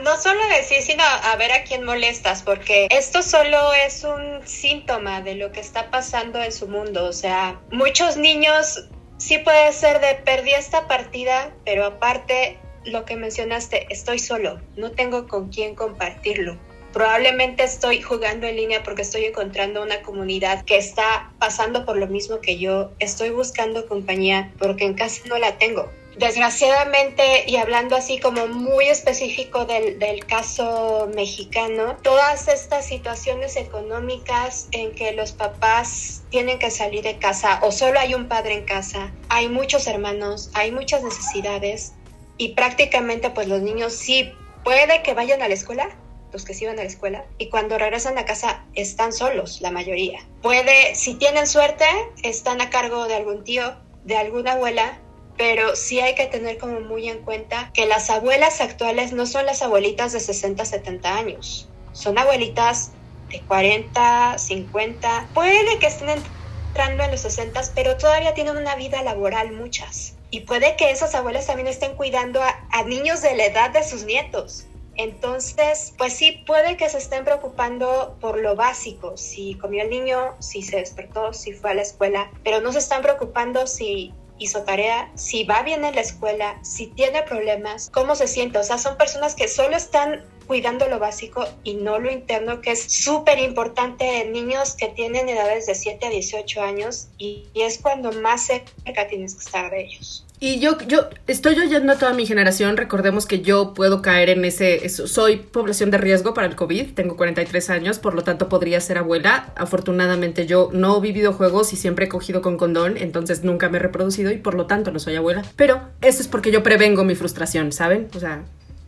No 0.03 0.17
solo 0.17 0.39
decir, 0.49 0.81
sino 0.81 1.03
a 1.03 1.35
ver 1.37 1.51
a 1.51 1.63
quién 1.63 1.85
molestas, 1.85 2.41
porque 2.43 2.87
esto 2.89 3.21
solo 3.21 3.73
es 3.85 4.03
un 4.03 4.45
síntoma 4.45 5.21
de 5.21 5.35
lo 5.35 5.51
que 5.51 5.59
está 5.59 5.91
pasando 5.91 6.41
en 6.41 6.51
su 6.51 6.67
mundo. 6.67 7.05
O 7.05 7.13
sea, 7.13 7.61
muchos 7.71 8.17
niños 8.17 8.89
sí 9.17 9.37
puede 9.37 9.71
ser 9.71 10.01
de 10.01 10.15
perdí 10.25 10.51
esta 10.51 10.87
partida, 10.87 11.51
pero 11.63 11.85
aparte 11.85 12.57
lo 12.85 13.05
que 13.05 13.15
mencionaste, 13.15 13.87
estoy 13.89 14.19
solo, 14.19 14.61
no 14.75 14.91
tengo 14.91 15.27
con 15.27 15.49
quién 15.49 15.75
compartirlo. 15.75 16.57
Probablemente 16.93 17.63
estoy 17.63 18.01
jugando 18.01 18.45
en 18.45 18.55
línea 18.55 18.83
porque 18.83 19.01
estoy 19.01 19.25
encontrando 19.25 19.81
una 19.81 20.03
comunidad 20.03 20.63
que 20.63 20.77
está 20.77 21.31
pasando 21.39 21.85
por 21.85 21.97
lo 21.97 22.05
mismo 22.05 22.39
que 22.39 22.59
yo. 22.59 22.91
Estoy 22.99 23.31
buscando 23.31 23.87
compañía 23.87 24.51
porque 24.59 24.85
en 24.85 24.93
casa 24.93 25.23
no 25.27 25.39
la 25.39 25.57
tengo. 25.57 25.89
Desgraciadamente, 26.17 27.45
y 27.47 27.55
hablando 27.55 27.95
así 27.95 28.19
como 28.19 28.45
muy 28.45 28.85
específico 28.85 29.65
del, 29.65 29.97
del, 29.97 30.25
caso 30.27 31.09
mexicano, 31.15 31.97
todas 32.03 32.47
estas 32.47 32.85
situaciones 32.85 33.55
económicas 33.55 34.67
en 34.71 34.91
que 34.93 35.13
los 35.13 35.31
papás 35.31 36.21
tienen 36.29 36.59
que 36.59 36.69
salir 36.69 37.01
de 37.01 37.17
casa 37.17 37.59
o 37.63 37.71
solo 37.71 37.99
hay 37.99 38.13
un 38.13 38.27
padre 38.27 38.53
en 38.53 38.65
casa, 38.65 39.11
hay 39.29 39.49
muchos 39.49 39.87
hermanos, 39.87 40.51
hay 40.53 40.71
muchas 40.71 41.03
necesidades, 41.03 41.93
y 42.37 42.49
prácticamente 42.55 43.29
pues 43.29 43.47
los 43.47 43.61
niños 43.61 43.93
sí 43.93 44.33
puede 44.63 45.03
que 45.03 45.13
vayan 45.13 45.41
a 45.41 45.47
la 45.47 45.53
escuela, 45.53 45.89
los 46.31 46.45
que 46.45 46.53
sí 46.53 46.65
van 46.65 46.79
a 46.79 46.83
la 46.83 46.89
escuela, 46.89 47.25
y 47.37 47.49
cuando 47.49 47.77
regresan 47.77 48.17
a 48.17 48.25
casa 48.25 48.65
están 48.73 49.13
solos, 49.13 49.61
la 49.61 49.71
mayoría. 49.71 50.19
Puede, 50.41 50.95
si 50.95 51.15
tienen 51.15 51.47
suerte, 51.47 51.85
están 52.23 52.61
a 52.61 52.69
cargo 52.69 53.07
de 53.07 53.15
algún 53.15 53.43
tío, 53.43 53.75
de 54.03 54.17
alguna 54.17 54.53
abuela, 54.53 54.99
pero 55.37 55.75
sí 55.75 55.99
hay 55.99 56.15
que 56.15 56.25
tener 56.27 56.57
como 56.57 56.79
muy 56.81 57.09
en 57.09 57.23
cuenta 57.23 57.71
que 57.73 57.85
las 57.85 58.09
abuelas 58.09 58.61
actuales 58.61 59.13
no 59.13 59.25
son 59.25 59.45
las 59.45 59.61
abuelitas 59.61 60.11
de 60.13 60.19
60, 60.19 60.65
70 60.65 61.17
años, 61.17 61.69
son 61.91 62.17
abuelitas 62.17 62.93
de 63.29 63.45
40, 63.45 64.37
50, 64.37 65.31
puede 65.33 65.79
que 65.79 65.87
estén 65.87 66.09
entrando 66.09 67.03
en 67.03 67.11
los 67.11 67.21
60, 67.21 67.61
pero 67.75 67.97
todavía 67.97 68.33
tienen 68.33 68.57
una 68.57 68.75
vida 68.75 69.01
laboral 69.03 69.51
muchas 69.53 70.17
y 70.33 70.39
puede 70.39 70.75
que 70.77 70.89
esas 70.89 71.13
abuelas 71.13 71.45
también 71.45 71.67
estén 71.67 71.95
cuidando 71.95 72.41
a, 72.41 72.67
a, 72.71 72.83
niños 72.85 73.21
de 73.21 73.35
la 73.35 73.45
edad 73.45 73.69
de 73.69 73.83
sus 73.83 74.03
nietos. 74.03 74.65
Entonces, 74.95 75.93
pues 75.95 76.13
sí, 76.13 76.43
puede 76.47 76.75
que 76.75 76.89
se 76.89 76.97
estén 76.97 77.23
preocupando 77.23 78.17
por 78.19 78.39
lo 78.39 78.55
básico, 78.55 79.15
si 79.15 79.53
comió 79.59 79.83
el 79.83 79.91
niño, 79.91 80.35
si 80.39 80.63
se 80.63 80.77
despertó, 80.77 81.33
si 81.33 81.53
fue 81.53 81.69
a 81.69 81.73
la 81.75 81.83
escuela, 81.83 82.31
pero 82.43 82.61
no 82.61 82.71
se 82.71 82.79
están 82.79 83.03
preocupando 83.03 83.67
si 83.67 84.11
hizo 84.39 84.63
tarea, 84.63 85.11
si 85.13 85.43
va 85.43 85.61
bien 85.61 85.85
en 85.85 85.93
la 85.93 86.01
escuela, 86.01 86.57
si 86.63 86.87
tiene 86.87 87.21
problemas, 87.21 87.91
cómo 87.91 88.15
se 88.15 88.27
siente. 88.27 88.57
O 88.57 88.63
sea, 88.63 88.79
son 88.79 88.97
personas 88.97 89.35
que 89.35 89.47
solo 89.47 89.77
están 89.77 90.25
cuidando 90.45 90.87
lo 90.87 90.99
básico 90.99 91.45
y 91.63 91.75
no 91.75 91.99
lo 91.99 92.11
interno, 92.11 92.61
que 92.61 92.71
es 92.71 92.83
súper 92.83 93.39
importante 93.39 94.21
en 94.21 94.31
niños 94.31 94.75
que 94.75 94.87
tienen 94.87 95.29
edades 95.29 95.65
de 95.65 95.75
7 95.75 96.05
a 96.05 96.09
18 96.09 96.61
años 96.61 97.07
y, 97.17 97.45
y 97.53 97.61
es 97.61 97.77
cuando 97.77 98.11
más 98.11 98.47
cerca 98.47 99.07
tienes 99.07 99.35
que 99.35 99.43
estar 99.43 99.71
de 99.71 99.81
ellos. 99.81 100.25
Y 100.45 100.59
yo, 100.59 100.77
yo 100.89 101.07
estoy 101.25 101.57
oyendo 101.57 101.93
a 101.93 101.97
toda 101.97 102.11
mi 102.11 102.25
generación, 102.25 102.75
recordemos 102.75 103.25
que 103.25 103.39
yo 103.39 103.73
puedo 103.73 104.01
caer 104.01 104.27
en 104.27 104.43
ese, 104.43 104.89
soy 104.89 105.37
población 105.37 105.89
de 105.89 105.97
riesgo 105.97 106.33
para 106.33 106.47
el 106.47 106.57
COVID, 106.57 106.95
tengo 106.95 107.15
43 107.15 107.69
años, 107.69 107.97
por 107.97 108.13
lo 108.13 108.25
tanto 108.25 108.49
podría 108.49 108.81
ser 108.81 108.97
abuela. 108.97 109.53
Afortunadamente 109.55 110.45
yo 110.45 110.69
no 110.73 110.97
he 110.97 110.99
vivido 110.99 111.31
juegos 111.31 111.71
y 111.71 111.77
siempre 111.77 112.07
he 112.07 112.09
cogido 112.09 112.41
con 112.41 112.57
condón, 112.57 112.97
entonces 112.97 113.45
nunca 113.45 113.69
me 113.69 113.77
he 113.77 113.81
reproducido 113.81 114.31
y 114.31 114.37
por 114.37 114.55
lo 114.55 114.65
tanto 114.65 114.91
no 114.91 114.99
soy 114.99 115.15
abuela. 115.15 115.43
Pero 115.55 115.79
eso 116.01 116.21
es 116.21 116.27
porque 116.27 116.51
yo 116.51 116.61
prevengo 116.61 117.05
mi 117.05 117.15
frustración, 117.15 117.71
¿saben? 117.71 118.09
O 118.13 118.19
sea, 118.19 118.43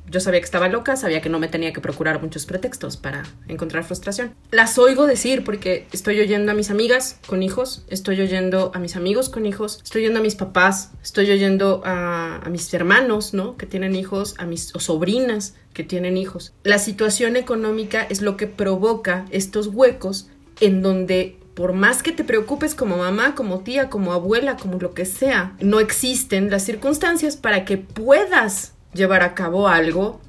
yo 0.10 0.20
sabía 0.20 0.40
que 0.40 0.46
estaba 0.46 0.70
loca, 0.70 0.96
sabía 0.96 1.22
que 1.22 1.30
no 1.30 1.40
me 1.40 1.48
tenía 1.48 1.74
que 1.74 1.82
procurar 1.82 2.22
muchos 2.22 2.46
pretextos 2.46 2.98
para 2.98 3.24
encontrar 3.48 3.84
frustración. 3.84 4.36
Las 4.52 4.78
oigo 4.78 5.08
decir 5.08 5.44
porque 5.44 5.88
estoy 5.92 6.20
oyendo 6.20 6.52
a 6.52 6.56
mis 6.56 6.70
amigas 6.70 7.20
con 7.28 7.44
hijos, 7.44 7.86
estoy 7.90 8.22
oyendo 8.22 8.72
a 8.74 8.80
mis 8.80 8.96
amigos 8.96 9.30
con 9.30 9.46
hijos, 9.46 9.80
estoy 9.84 10.04
oyendo 10.04 10.20
a 10.20 10.24
mis 10.24 10.36
papás, 10.36 10.92
estoy 11.04 11.32
oyendo 11.32 11.82
a, 11.86 12.42
mis 12.50 12.74
hermanos, 12.74 13.34
¿no? 13.34 13.58
Que 13.58 13.66
tienen 13.66 13.96
hijos, 13.96 14.36
a 14.38 14.46
mis 14.46 14.68
sobrinas 14.78 15.56
que 15.74 15.84
tienen 15.84 16.18
hijos. 16.18 16.54
La 16.64 16.80
situación 16.80 17.36
económica 17.36 18.06
es 18.10 18.22
lo 18.22 18.38
que 18.38 18.48
provoca 18.48 19.26
estos 19.32 19.68
huecos 19.68 20.30
en 20.62 20.82
donde 20.82 21.38
por 21.56 21.74
más 21.74 22.04
que 22.04 22.12
te 22.12 22.26
preocupes 22.26 22.76
como 22.76 22.98
mamá, 22.98 23.34
como 23.34 23.62
tía, 23.62 23.90
como 23.90 24.14
abuela, 24.14 24.58
como 24.58 24.78
lo 24.78 24.94
que 24.94 25.06
sea, 25.06 25.56
no 25.62 25.80
existen 25.80 26.52
las 26.52 26.64
circunstancias 26.64 27.38
para 27.38 27.64
que 27.64 27.78
puedas 27.78 28.75
llevar 28.96 29.22
a 29.22 29.36
cabo 29.36 29.68
algo 29.68 30.22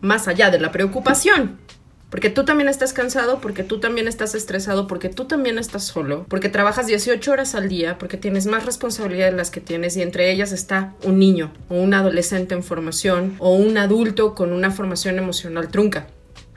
más 0.00 0.28
allá 0.28 0.50
de 0.50 0.58
la 0.58 0.72
preocupación. 0.72 1.58
Porque 2.10 2.30
tú 2.30 2.44
también 2.44 2.68
estás 2.68 2.92
cansado, 2.92 3.40
porque 3.40 3.64
tú 3.64 3.80
también 3.80 4.06
estás 4.06 4.36
estresado, 4.36 4.86
porque 4.86 5.08
tú 5.08 5.24
también 5.24 5.58
estás 5.58 5.84
solo, 5.84 6.24
porque 6.28 6.48
trabajas 6.48 6.86
18 6.86 7.32
horas 7.32 7.56
al 7.56 7.68
día, 7.68 7.98
porque 7.98 8.16
tienes 8.16 8.46
más 8.46 8.64
responsabilidades 8.64 9.32
de 9.32 9.36
las 9.36 9.50
que 9.50 9.60
tienes 9.60 9.96
y 9.96 10.02
entre 10.02 10.30
ellas 10.30 10.52
está 10.52 10.94
un 11.02 11.18
niño 11.18 11.52
o 11.68 11.74
un 11.74 11.94
adolescente 11.94 12.54
en 12.54 12.62
formación 12.62 13.34
o 13.38 13.54
un 13.54 13.76
adulto 13.76 14.36
con 14.36 14.52
una 14.52 14.70
formación 14.70 15.18
emocional 15.18 15.68
trunca. 15.68 16.06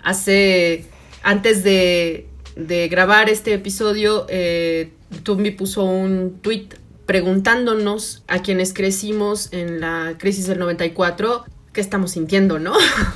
Hace, 0.03 0.85
antes 1.23 1.63
de, 1.63 2.27
de 2.55 2.87
grabar 2.87 3.27
este 3.27 3.53
episodio, 3.53 4.27
eh, 4.29 4.91
Tumbi 5.23 5.51
puso 5.51 5.83
un 5.83 6.39
tweet 6.41 6.69
preguntándonos 7.09 8.21
a 8.27 8.43
quienes 8.43 8.71
crecimos 8.71 9.51
en 9.51 9.81
la 9.81 10.13
crisis 10.19 10.45
del 10.45 10.59
94 10.59 11.43
qué 11.73 11.81
estamos 11.81 12.11
sintiendo, 12.11 12.59
¿no? 12.59 12.73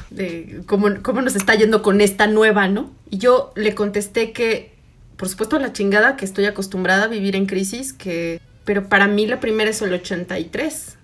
Cómo, 0.65 0.87
cómo 1.03 1.21
nos 1.21 1.35
está 1.35 1.53
yendo 1.53 1.83
con 1.83 2.01
esta 2.01 2.25
nueva, 2.25 2.67
¿no? 2.67 2.89
Y 3.11 3.19
yo 3.19 3.53
le 3.55 3.75
contesté 3.75 4.31
que, 4.31 4.73
por 5.15 5.29
supuesto, 5.29 5.59
la 5.59 5.73
chingada, 5.73 6.15
que 6.15 6.25
estoy 6.25 6.45
acostumbrada 6.45 7.03
a 7.03 7.07
vivir 7.07 7.35
en 7.35 7.45
crisis, 7.45 7.93
que, 7.93 8.41
pero 8.65 8.89
para 8.89 9.07
mí 9.07 9.27
la 9.27 9.39
primera 9.39 9.69
es 9.69 9.79
el 9.83 9.93
83, 9.93 10.97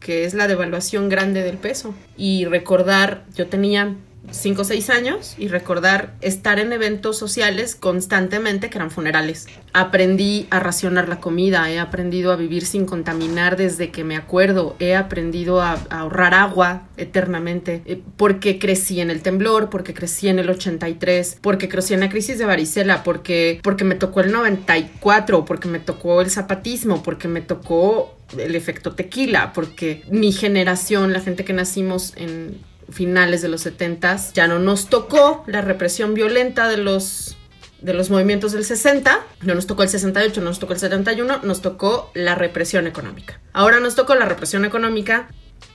que 0.00 0.24
es 0.24 0.34
la 0.34 0.48
devaluación 0.48 1.08
grande 1.08 1.44
del 1.44 1.58
peso. 1.58 1.94
Y 2.16 2.44
recordar, 2.46 3.24
yo 3.36 3.46
tenía 3.46 3.94
5 4.30 4.62
o 4.62 4.64
6 4.64 4.90
años 4.90 5.34
y 5.38 5.48
recordar 5.48 6.14
estar 6.20 6.58
en 6.58 6.72
eventos 6.72 7.18
sociales 7.18 7.74
constantemente 7.74 8.70
que 8.70 8.78
eran 8.78 8.90
funerales. 8.90 9.46
Aprendí 9.72 10.46
a 10.50 10.60
racionar 10.60 11.08
la 11.08 11.20
comida, 11.20 11.70
he 11.70 11.78
aprendido 11.78 12.32
a 12.32 12.36
vivir 12.36 12.66
sin 12.66 12.86
contaminar 12.86 13.56
desde 13.56 13.90
que 13.90 14.04
me 14.04 14.16
acuerdo, 14.16 14.76
he 14.78 14.94
aprendido 14.94 15.60
a, 15.60 15.72
a 15.90 16.00
ahorrar 16.00 16.34
agua 16.34 16.88
eternamente, 16.96 17.82
eh, 17.86 18.00
porque 18.16 18.58
crecí 18.58 19.00
en 19.00 19.10
el 19.10 19.22
temblor, 19.22 19.70
porque 19.70 19.94
crecí 19.94 20.28
en 20.28 20.38
el 20.38 20.50
83, 20.50 21.38
porque 21.40 21.68
crecí 21.68 21.94
en 21.94 22.00
la 22.00 22.08
crisis 22.08 22.38
de 22.38 22.46
varicela, 22.46 23.02
porque, 23.02 23.60
porque 23.62 23.84
me 23.84 23.94
tocó 23.94 24.20
el 24.20 24.32
94, 24.32 25.44
porque 25.44 25.68
me 25.68 25.78
tocó 25.78 26.20
el 26.20 26.30
zapatismo, 26.30 27.02
porque 27.02 27.28
me 27.28 27.40
tocó 27.40 28.16
el 28.36 28.54
efecto 28.54 28.92
tequila, 28.92 29.52
porque 29.52 30.02
mi 30.10 30.32
generación, 30.32 31.12
la 31.12 31.20
gente 31.20 31.44
que 31.44 31.52
nacimos 31.52 32.12
en 32.16 32.58
finales 32.96 33.42
de 33.42 33.48
los 33.48 33.60
70 33.60 34.32
ya 34.32 34.48
no 34.48 34.58
nos 34.58 34.88
tocó 34.88 35.44
la 35.46 35.60
represión 35.60 36.14
violenta 36.14 36.66
de 36.68 36.78
los 36.78 37.36
de 37.82 37.92
los 37.92 38.08
movimientos 38.08 38.52
del 38.52 38.64
60, 38.64 39.20
no 39.42 39.54
nos 39.54 39.66
tocó 39.66 39.82
el 39.82 39.90
68, 39.90 40.40
no 40.40 40.48
nos 40.48 40.58
tocó 40.58 40.72
el 40.72 40.78
71, 40.80 41.40
nos 41.42 41.60
tocó 41.60 42.10
la 42.14 42.34
represión 42.34 42.86
económica. 42.86 43.38
Ahora 43.52 43.80
nos 43.80 43.94
tocó 43.94 44.14
la 44.14 44.24
represión 44.24 44.64
económica, 44.64 45.28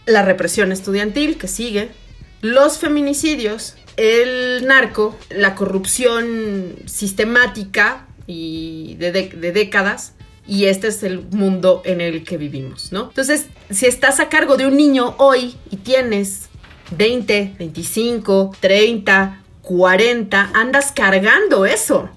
la 0.07 0.23
represión 0.23 0.71
estudiantil 0.71 1.37
que 1.37 1.47
sigue, 1.47 1.91
los 2.41 2.79
feminicidios, 2.79 3.75
el 3.97 4.65
narco, 4.65 5.15
la 5.29 5.53
corrupción 5.53 6.75
sistemática 6.87 8.07
y 8.25 8.95
de, 8.95 9.11
de, 9.11 9.29
de 9.29 9.51
décadas, 9.51 10.13
y 10.47 10.65
este 10.65 10.87
es 10.87 11.03
el 11.03 11.21
mundo 11.29 11.83
en 11.85 12.01
el 12.01 12.23
que 12.23 12.37
vivimos, 12.37 12.91
¿no? 12.91 13.09
Entonces, 13.09 13.45
si 13.69 13.85
estás 13.85 14.19
a 14.19 14.27
cargo 14.27 14.57
de 14.57 14.65
un 14.65 14.75
niño 14.75 15.13
hoy 15.19 15.55
y 15.69 15.77
tienes 15.77 16.49
20, 16.91 17.55
25, 17.57 18.55
30, 18.59 19.43
40, 19.61 20.51
andas 20.53 20.91
cargando 20.91 21.65
eso. 21.65 22.09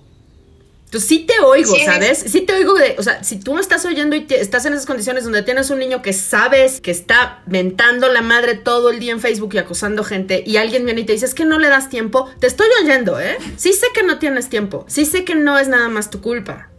Entonces 0.95 1.09
sí 1.09 1.27
te 1.27 1.41
oigo, 1.41 1.75
sí. 1.75 1.83
¿sabes? 1.85 2.19
Sí 2.19 2.43
te 2.43 2.53
oigo 2.53 2.75
de, 2.75 2.95
o 2.97 3.03
sea, 3.03 3.25
si 3.25 3.41
tú 3.41 3.53
me 3.55 3.61
estás 3.61 3.85
oyendo 3.85 4.15
y 4.15 4.21
te, 4.21 4.41
estás 4.41 4.65
en 4.65 4.75
esas 4.75 4.87
condiciones 4.87 5.25
donde 5.25 5.43
tienes 5.43 5.69
un 5.71 5.81
niño 5.81 6.03
que 6.03 6.13
sabes 6.13 6.81
que 6.81 6.93
está 6.93 7.43
mentando 7.47 8.09
la 8.13 8.23
madre 8.23 8.55
todo 8.55 8.91
el 8.91 9.01
día 9.01 9.11
en 9.11 9.19
Facebook 9.19 9.55
y 9.55 9.59
acosando 9.59 10.05
gente 10.05 10.45
y 10.47 10.57
alguien 10.57 10.85
viene 10.85 11.01
y 11.01 11.05
te 11.05 11.15
dice, 11.15 11.27
es 11.27 11.35
que 11.35 11.45
no 11.45 11.59
le 11.59 11.67
das 11.67 11.89
tiempo, 11.89 12.31
te 12.39 12.47
estoy 12.47 12.69
oyendo, 12.85 13.19
¿eh? 13.19 13.39
Sí 13.57 13.73
sé 13.73 13.89
que 13.93 14.05
no 14.05 14.21
tienes 14.21 14.49
tiempo, 14.49 14.85
sí 14.87 15.05
sé 15.05 15.25
que 15.25 15.35
no 15.35 15.59
es 15.59 15.67
nada 15.67 15.89
más 15.89 16.11
tu 16.11 16.21
culpa. 16.21 16.71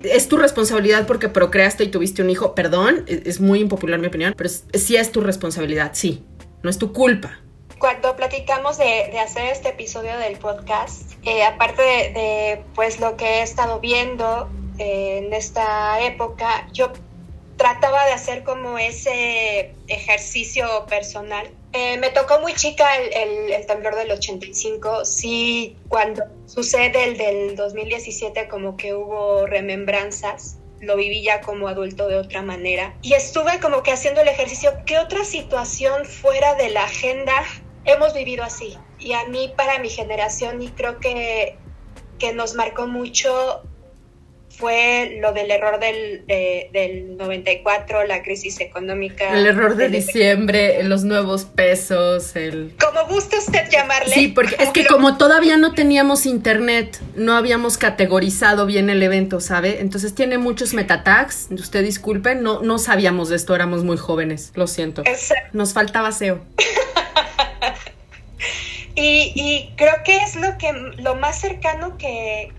Es 0.00 0.28
tu 0.28 0.36
responsabilidad 0.36 1.04
porque 1.08 1.28
procreaste 1.28 1.82
y 1.82 1.88
tuviste 1.88 2.22
un 2.22 2.30
hijo, 2.30 2.54
perdón, 2.54 3.04
es 3.08 3.40
muy 3.40 3.58
impopular 3.58 3.98
mi 3.98 4.06
opinión, 4.06 4.32
pero 4.36 4.48
sí 4.48 4.94
es 4.94 5.10
tu 5.10 5.22
responsabilidad, 5.22 5.90
sí, 5.94 6.22
no 6.62 6.70
es 6.70 6.78
tu 6.78 6.92
culpa. 6.92 7.38
Cuando 7.78 8.16
platicamos 8.16 8.78
de, 8.78 9.08
de, 9.12 9.18
hacer 9.18 9.46
este 9.46 9.68
episodio 9.68 10.16
del 10.18 10.38
podcast, 10.38 11.12
eh, 11.24 11.44
aparte 11.44 11.82
de, 11.82 12.10
de, 12.10 12.62
pues 12.74 13.00
lo 13.00 13.16
que 13.16 13.26
he 13.26 13.42
estado 13.42 13.80
viendo 13.80 14.48
eh, 14.78 15.22
en 15.24 15.32
esta 15.34 16.00
época, 16.00 16.68
yo 16.72 16.92
trataba 17.56 18.04
de 18.06 18.12
hacer 18.12 18.44
como 18.44 18.78
ese 18.78 19.74
ejercicio 19.88 20.86
personal. 20.88 21.50
Eh, 21.72 21.98
me 21.98 22.10
tocó 22.10 22.40
muy 22.40 22.54
chica 22.54 22.96
el, 22.96 23.12
el, 23.12 23.52
el, 23.52 23.66
temblor 23.66 23.94
del 23.94 24.10
85, 24.10 25.04
sí, 25.04 25.76
cuando 25.88 26.24
sucede 26.46 27.04
el 27.04 27.18
del 27.18 27.56
2017 27.56 28.48
como 28.48 28.76
que 28.76 28.94
hubo 28.94 29.46
remembranzas 29.46 30.58
lo 30.80 30.96
viví 30.96 31.22
ya 31.22 31.40
como 31.40 31.68
adulto 31.68 32.08
de 32.08 32.16
otra 32.16 32.42
manera. 32.42 32.94
Y 33.02 33.14
estuve 33.14 33.60
como 33.60 33.82
que 33.82 33.92
haciendo 33.92 34.20
el 34.20 34.28
ejercicio, 34.28 34.72
¿qué 34.84 34.98
otra 34.98 35.24
situación 35.24 36.04
fuera 36.04 36.54
de 36.54 36.70
la 36.70 36.84
agenda 36.84 37.44
hemos 37.86 38.12
vivido 38.12 38.44
así. 38.44 38.76
Y 38.98 39.12
a 39.12 39.24
mí, 39.26 39.52
para 39.56 39.78
mi 39.78 39.88
generación, 39.88 40.60
y 40.60 40.68
creo 40.68 40.98
que, 40.98 41.56
que 42.18 42.34
nos 42.34 42.54
marcó 42.54 42.86
mucho, 42.86 43.62
fue 44.58 45.18
lo 45.20 45.32
del 45.32 45.50
error 45.50 45.78
del, 45.78 46.26
de, 46.26 46.70
del 46.72 47.16
94, 47.16 48.04
la 48.04 48.22
crisis 48.22 48.60
económica. 48.60 49.36
El 49.36 49.46
error 49.46 49.76
de 49.76 49.88
diciembre, 49.88 50.82
los 50.84 51.04
nuevos 51.04 51.44
pesos, 51.44 52.34
el... 52.36 52.74
Como 52.80 53.06
gusta 53.06 53.38
usted 53.38 53.68
llamarle. 53.70 54.12
Sí, 54.14 54.28
porque 54.28 54.56
es 54.58 54.70
que 54.70 54.84
lo... 54.84 54.90
como 54.90 55.18
todavía 55.18 55.56
no 55.56 55.74
teníamos 55.74 56.26
internet, 56.26 56.98
no 57.14 57.36
habíamos 57.36 57.78
categorizado 57.78 58.66
bien 58.66 58.90
el 58.90 59.02
evento, 59.02 59.40
¿sabe? 59.40 59.80
Entonces 59.80 60.14
tiene 60.14 60.38
muchos 60.38 60.74
metatags, 60.74 61.48
usted 61.50 61.84
disculpe, 61.84 62.34
no, 62.34 62.62
no 62.62 62.78
sabíamos 62.78 63.28
de 63.28 63.36
esto, 63.36 63.54
éramos 63.54 63.84
muy 63.84 63.96
jóvenes, 63.96 64.52
lo 64.54 64.66
siento. 64.66 65.02
Exacto. 65.04 65.50
Nos 65.52 65.72
faltaba 65.72 66.12
SEO. 66.12 66.40
Y, 68.98 69.32
y, 69.34 69.74
creo 69.76 69.92
que 70.06 70.16
es 70.16 70.36
lo 70.36 70.56
que 70.56 70.72
lo 70.72 71.16
más 71.16 71.38
cercano 71.38 71.98
que 71.98 72.50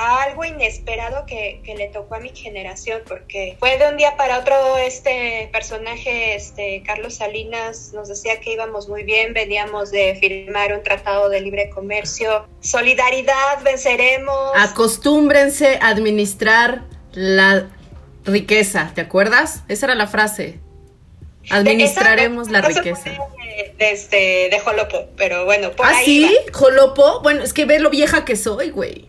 a 0.00 0.22
algo 0.22 0.46
inesperado 0.46 1.26
que, 1.26 1.60
que, 1.62 1.74
le 1.74 1.88
tocó 1.88 2.14
a 2.14 2.20
mi 2.20 2.30
generación, 2.30 3.02
porque 3.06 3.56
fue 3.60 3.76
de 3.76 3.86
un 3.86 3.98
día 3.98 4.16
para 4.16 4.38
otro 4.38 4.78
este 4.78 5.50
personaje, 5.52 6.34
este 6.34 6.82
Carlos 6.86 7.16
Salinas, 7.16 7.92
nos 7.92 8.08
decía 8.08 8.40
que 8.40 8.54
íbamos 8.54 8.88
muy 8.88 9.02
bien, 9.02 9.34
veníamos 9.34 9.90
de 9.90 10.16
firmar 10.18 10.72
un 10.72 10.82
tratado 10.82 11.28
de 11.28 11.42
libre 11.42 11.68
comercio, 11.68 12.48
solidaridad, 12.60 13.62
venceremos. 13.62 14.52
Acostúmbrense 14.56 15.78
a 15.82 15.88
administrar 15.88 16.84
la 17.12 17.68
riqueza, 18.24 18.92
¿te 18.94 19.02
acuerdas? 19.02 19.64
Esa 19.68 19.84
era 19.84 19.94
la 19.94 20.06
frase. 20.06 20.60
Administraremos 21.50 22.50
la 22.50 22.62
riqueza. 22.62 23.10
De, 23.10 23.74
de, 23.76 23.90
este, 23.90 24.48
de 24.50 24.60
Jolopo, 24.60 25.08
pero 25.16 25.44
bueno, 25.44 25.72
por 25.72 25.84
¿Ah, 25.84 25.96
ahí 25.96 26.04
sí? 26.04 26.36
Va. 26.48 26.58
¿Jolopo? 26.58 27.20
Bueno, 27.22 27.42
es 27.42 27.52
que 27.52 27.66
ve 27.66 27.80
lo 27.80 27.90
vieja 27.90 28.24
que 28.24 28.36
soy, 28.36 28.70
güey. 28.70 29.08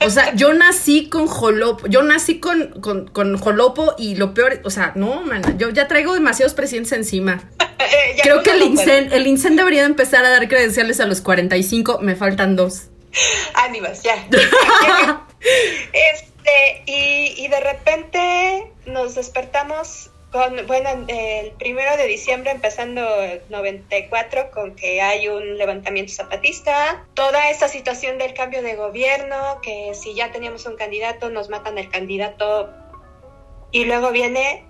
O 0.00 0.10
sea, 0.10 0.34
yo 0.34 0.52
nací 0.54 1.08
con 1.08 1.26
Jolopo, 1.26 1.86
yo 1.86 2.02
nací 2.02 2.38
con, 2.38 2.80
con, 2.80 3.08
con 3.08 3.38
Jolopo 3.38 3.94
y 3.98 4.16
lo 4.16 4.34
peor, 4.34 4.60
o 4.64 4.70
sea, 4.70 4.92
no, 4.94 5.22
man, 5.22 5.58
yo 5.58 5.70
ya 5.70 5.88
traigo 5.88 6.14
demasiados 6.14 6.54
presidentes 6.54 6.92
encima. 6.92 7.42
Eh, 7.78 8.16
Creo 8.22 8.42
que 8.42 8.52
el. 8.52 8.62
INSEN, 8.62 9.12
el 9.12 9.26
INSEN 9.26 9.54
debería 9.54 9.82
de 9.82 9.88
empezar 9.88 10.24
a 10.24 10.30
dar 10.30 10.48
credenciales 10.48 10.98
a 10.98 11.06
los 11.06 11.20
45. 11.20 11.98
Me 12.00 12.16
faltan 12.16 12.56
dos. 12.56 12.88
Ánimas, 13.54 14.02
ya. 14.02 14.14
este, 15.92 16.82
y, 16.86 17.34
y 17.36 17.48
de 17.48 17.60
repente 17.60 18.72
nos 18.86 19.14
despertamos 19.14 20.10
con, 20.36 20.66
bueno, 20.66 20.90
el 21.08 21.52
primero 21.52 21.96
de 21.96 22.06
diciembre, 22.06 22.50
empezando 22.50 23.00
el 23.22 23.40
94, 23.48 24.50
con 24.50 24.74
que 24.74 25.00
hay 25.00 25.28
un 25.28 25.56
levantamiento 25.56 26.12
zapatista, 26.12 27.06
toda 27.14 27.48
esta 27.48 27.68
situación 27.68 28.18
del 28.18 28.34
cambio 28.34 28.62
de 28.62 28.76
gobierno, 28.76 29.62
que 29.62 29.92
si 29.94 30.14
ya 30.14 30.32
teníamos 30.32 30.66
un 30.66 30.76
candidato, 30.76 31.30
nos 31.30 31.48
matan 31.48 31.78
el 31.78 31.88
candidato, 31.88 32.68
y 33.70 33.86
luego 33.86 34.10
viene 34.10 34.66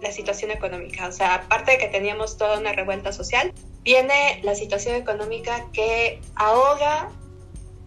la 0.00 0.10
situación 0.10 0.50
económica, 0.50 1.06
o 1.06 1.12
sea, 1.12 1.34
aparte 1.34 1.72
de 1.72 1.78
que 1.78 1.88
teníamos 1.88 2.38
toda 2.38 2.58
una 2.58 2.72
revuelta 2.72 3.12
social, 3.12 3.52
viene 3.82 4.40
la 4.42 4.54
situación 4.54 4.94
económica 4.94 5.66
que 5.74 6.18
ahoga 6.34 7.10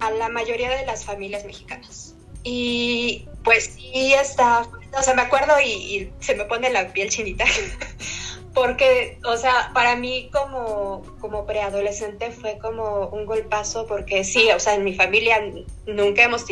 a 0.02 0.12
la 0.12 0.30
mayoría 0.30 0.70
de 0.70 0.86
las 0.86 1.04
familias 1.04 1.46
mexicanas. 1.46 2.14
Y 2.44 3.28
pues 3.44 3.74
sí 3.76 4.14
está, 4.14 4.70
o 4.98 5.04
sea, 5.04 5.14
me 5.14 5.22
acuerdo 5.22 5.54
y, 5.64 6.12
se 6.20 6.36
me 6.36 6.46
pone 6.46 6.70
la 6.70 6.88
piel 6.94 7.10
chinita, 7.10 7.46
porque, 8.54 9.20
o 9.26 9.38
sea, 9.38 9.72
para 9.74 9.96
mí 9.96 10.30
como, 10.32 11.04
como 11.20 11.46
preadolescente 11.46 12.32
fue 12.32 12.58
como 12.58 13.08
un 13.08 13.26
golpazo, 13.26 13.86
porque 13.88 14.24
sí, 14.24 14.50
o 14.52 14.60
sea, 14.60 14.76
en 14.76 14.84
mi 14.84 14.94
familia 14.94 15.42
nunca 15.86 16.24
hemos, 16.24 16.46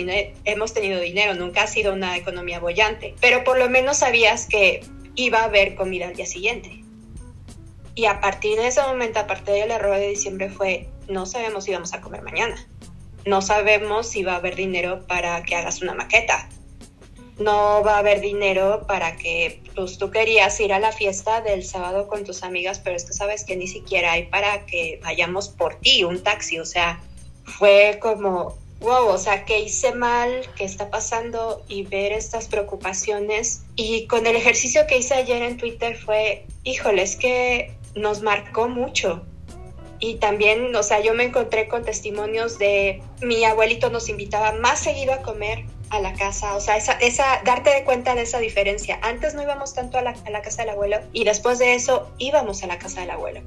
hemos 0.46 0.74
tenido 0.74 1.00
dinero, 1.00 1.34
nunca 1.34 1.64
ha 1.64 1.68
sido 1.68 1.94
una 1.94 2.18
economía 2.18 2.60
bollante, 2.60 3.16
pero 3.22 3.44
por 3.44 3.58
lo 3.58 3.70
menos 3.70 3.98
sabías 3.98 4.48
que 4.48 4.86
iba 5.16 5.40
a 5.40 5.46
haber 5.46 5.76
comida 5.76 6.08
al 6.08 6.16
día 6.16 6.26
siguiente. 6.26 6.84
Y 7.96 8.06
a 8.06 8.20
partir 8.20 8.58
de 8.58 8.68
ese 8.68 8.82
momento, 8.82 9.20
a 9.20 9.28
partir 9.28 9.54
del 9.54 9.72
error 9.72 9.96
de 9.96 10.10
diciembre 10.10 10.50
fue, 10.50 10.90
no 11.08 11.26
sabemos 11.26 11.64
si 11.64 11.72
vamos 11.72 11.94
a 11.94 12.02
comer 12.02 12.22
mañana 12.24 12.68
no 13.26 13.42
sabemos 13.42 14.08
si 14.08 14.24
va 14.24 14.34
a 14.34 14.36
haber 14.38 14.56
dinero 14.56 15.06
para 15.08 15.42
que 15.44 15.56
hagas 15.56 15.82
una 15.82 15.94
maqueta. 15.94 16.48
No 17.38 17.84
va 17.84 17.96
a 17.96 18.00
haber 18.00 18.22
dinero 18.22 18.86
para 18.88 19.18
que 19.18 19.62
pues, 19.76 19.98
tú 19.98 20.10
querías 20.10 20.60
ir 20.60 20.72
a 20.72 20.80
la 20.80 20.92
fiesta 20.92 21.42
del 21.42 21.66
sábado 21.66 22.08
con 22.08 22.24
tus 22.24 22.44
amigas, 22.44 22.80
pero 22.84 22.96
es 22.96 23.06
que 23.06 23.14
sabes 23.14 23.44
que 23.44 23.56
ni 23.56 23.68
siquiera 23.68 24.14
hay 24.14 24.28
para 24.28 24.66
que 24.66 25.00
vayamos 25.04 25.50
por 25.50 25.76
ti, 25.76 26.04
un 26.04 26.24
taxi. 26.24 26.60
O 26.60 26.66
sea, 26.66 27.02
fue 27.44 28.00
como, 28.02 28.58
wow, 28.80 29.08
o 29.08 29.18
sea, 29.18 29.44
¿qué 29.46 29.60
hice 29.60 29.94
mal? 29.94 30.48
¿Qué 30.56 30.64
está 30.64 30.90
pasando? 30.90 31.64
Y 31.68 31.84
ver 31.84 32.14
estas 32.14 32.48
preocupaciones. 32.48 33.64
Y 33.76 34.08
con 34.08 34.26
el 34.28 34.36
ejercicio 34.36 34.88
que 34.88 34.98
hice 34.98 35.16
ayer 35.16 35.42
en 35.42 35.58
Twitter 35.58 35.98
fue, 35.98 36.46
híjole, 36.64 37.02
es 37.02 37.16
que 37.18 37.76
nos 37.96 38.22
marcó 38.22 38.70
mucho 38.70 39.24
y 40.00 40.16
también, 40.16 40.76
o 40.76 40.84
sea, 40.84 41.00
yo 41.02 41.14
me 41.14 41.24
encontré 41.24 41.68
con 41.68 41.84
testimonios 41.84 42.60
de 42.60 43.02
mi 43.22 43.44
abuelito 43.46 43.90
nos 43.90 44.10
invitaba 44.10 44.52
más 44.54 44.80
seguido 44.80 45.14
a 45.14 45.22
comer 45.22 45.66
a 45.90 46.00
la 46.00 46.14
casa, 46.14 46.56
o 46.56 46.62
sea, 46.62 46.78
esa, 46.78 46.94
esa, 46.94 47.42
darte 47.44 47.70
de 47.70 47.84
cuenta 47.84 48.16
de 48.16 48.24
esa 48.24 48.40
diferencia. 48.40 49.00
Antes 49.02 49.34
no 49.34 49.44
íbamos 49.44 49.74
tanto 49.74 49.98
a 49.98 50.02
la, 50.02 50.16
a 50.26 50.30
la 50.30 50.42
casa 50.42 50.64
del 50.64 50.72
abuelo 50.72 51.00
y 51.14 51.24
después 51.24 51.60
de 51.60 51.76
eso 51.76 52.12
íbamos 52.18 52.64
a 52.64 52.68
la 52.68 52.78
casa 52.80 53.02
del 53.02 53.12
abuelo, 53.12 53.42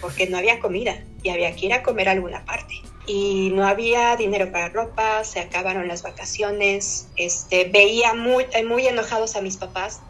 porque 0.00 0.26
no 0.26 0.38
había 0.38 0.60
comida 0.60 1.02
y 1.22 1.30
había 1.30 1.54
que 1.54 1.66
ir 1.66 1.72
a 1.72 1.82
comer 1.82 2.08
a 2.08 2.12
alguna 2.12 2.44
parte. 2.44 2.74
Y 3.06 3.50
no 3.54 3.66
había 3.66 4.16
dinero 4.16 4.52
para 4.52 4.68
ropa, 4.68 5.24
se 5.24 5.40
acabaron 5.40 5.88
las 5.88 6.02
vacaciones, 6.02 7.08
este, 7.16 7.64
veía 7.64 8.12
muy, 8.14 8.46
muy 8.66 8.86
enojados 8.86 9.34
a 9.34 9.40
mis 9.40 9.56
papás 9.56 10.00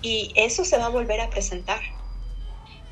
y 0.00 0.32
eso 0.36 0.64
se 0.64 0.78
va 0.78 0.86
a 0.86 0.90
volver 0.90 1.20
a 1.20 1.28
presentar 1.28 1.80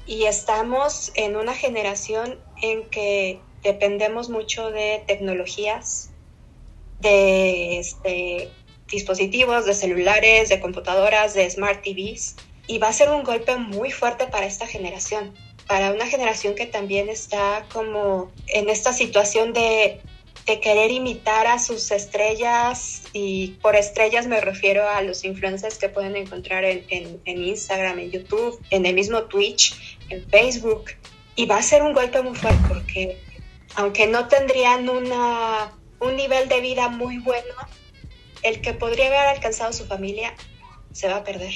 y 0.06 0.24
estamos 0.24 1.10
en 1.14 1.36
una 1.36 1.54
generación 1.54 2.38
en 2.62 2.88
que 2.88 3.40
dependemos 3.62 4.30
mucho 4.30 4.70
de 4.70 5.02
tecnologías, 5.06 6.10
de 7.08 7.78
este, 7.78 8.50
dispositivos, 8.88 9.66
de 9.66 9.74
celulares, 9.74 10.48
de 10.48 10.60
computadoras, 10.60 11.34
de 11.34 11.48
smart 11.50 11.82
TVs, 11.82 12.36
y 12.66 12.78
va 12.78 12.88
a 12.88 12.92
ser 12.92 13.10
un 13.10 13.22
golpe 13.22 13.56
muy 13.56 13.90
fuerte 13.90 14.26
para 14.26 14.46
esta 14.46 14.66
generación, 14.66 15.34
para 15.66 15.92
una 15.92 16.06
generación 16.06 16.54
que 16.54 16.66
también 16.66 17.08
está 17.08 17.66
como 17.72 18.30
en 18.48 18.68
esta 18.68 18.92
situación 18.92 19.52
de, 19.52 20.00
de 20.46 20.60
querer 20.60 20.90
imitar 20.90 21.46
a 21.46 21.58
sus 21.58 21.90
estrellas, 21.90 23.02
y 23.12 23.56
por 23.62 23.76
estrellas 23.76 24.26
me 24.26 24.40
refiero 24.40 24.88
a 24.88 25.02
los 25.02 25.24
influencers 25.24 25.78
que 25.78 25.88
pueden 25.88 26.16
encontrar 26.16 26.64
en, 26.64 26.84
en, 26.88 27.20
en 27.24 27.44
Instagram, 27.44 27.98
en 27.98 28.10
YouTube, 28.10 28.60
en 28.70 28.86
el 28.86 28.94
mismo 28.94 29.22
Twitch, 29.24 29.98
en 30.10 30.28
Facebook 30.28 30.90
y 31.36 31.44
va 31.44 31.58
a 31.58 31.62
ser 31.62 31.82
un 31.82 31.92
golpe 31.92 32.22
muy 32.22 32.34
fuerte 32.34 32.62
porque 32.66 33.18
aunque 33.76 34.06
no 34.06 34.26
tendrían 34.26 34.88
una, 34.88 35.72
un 36.00 36.16
nivel 36.16 36.48
de 36.48 36.60
vida 36.60 36.88
muy 36.88 37.18
bueno, 37.18 37.54
el 38.42 38.60
que 38.60 38.72
podría 38.74 39.06
haber 39.06 39.36
alcanzado 39.36 39.72
su 39.72 39.86
familia 39.86 40.34
se 40.92 41.08
va 41.08 41.16
a 41.16 41.24
perder. 41.24 41.52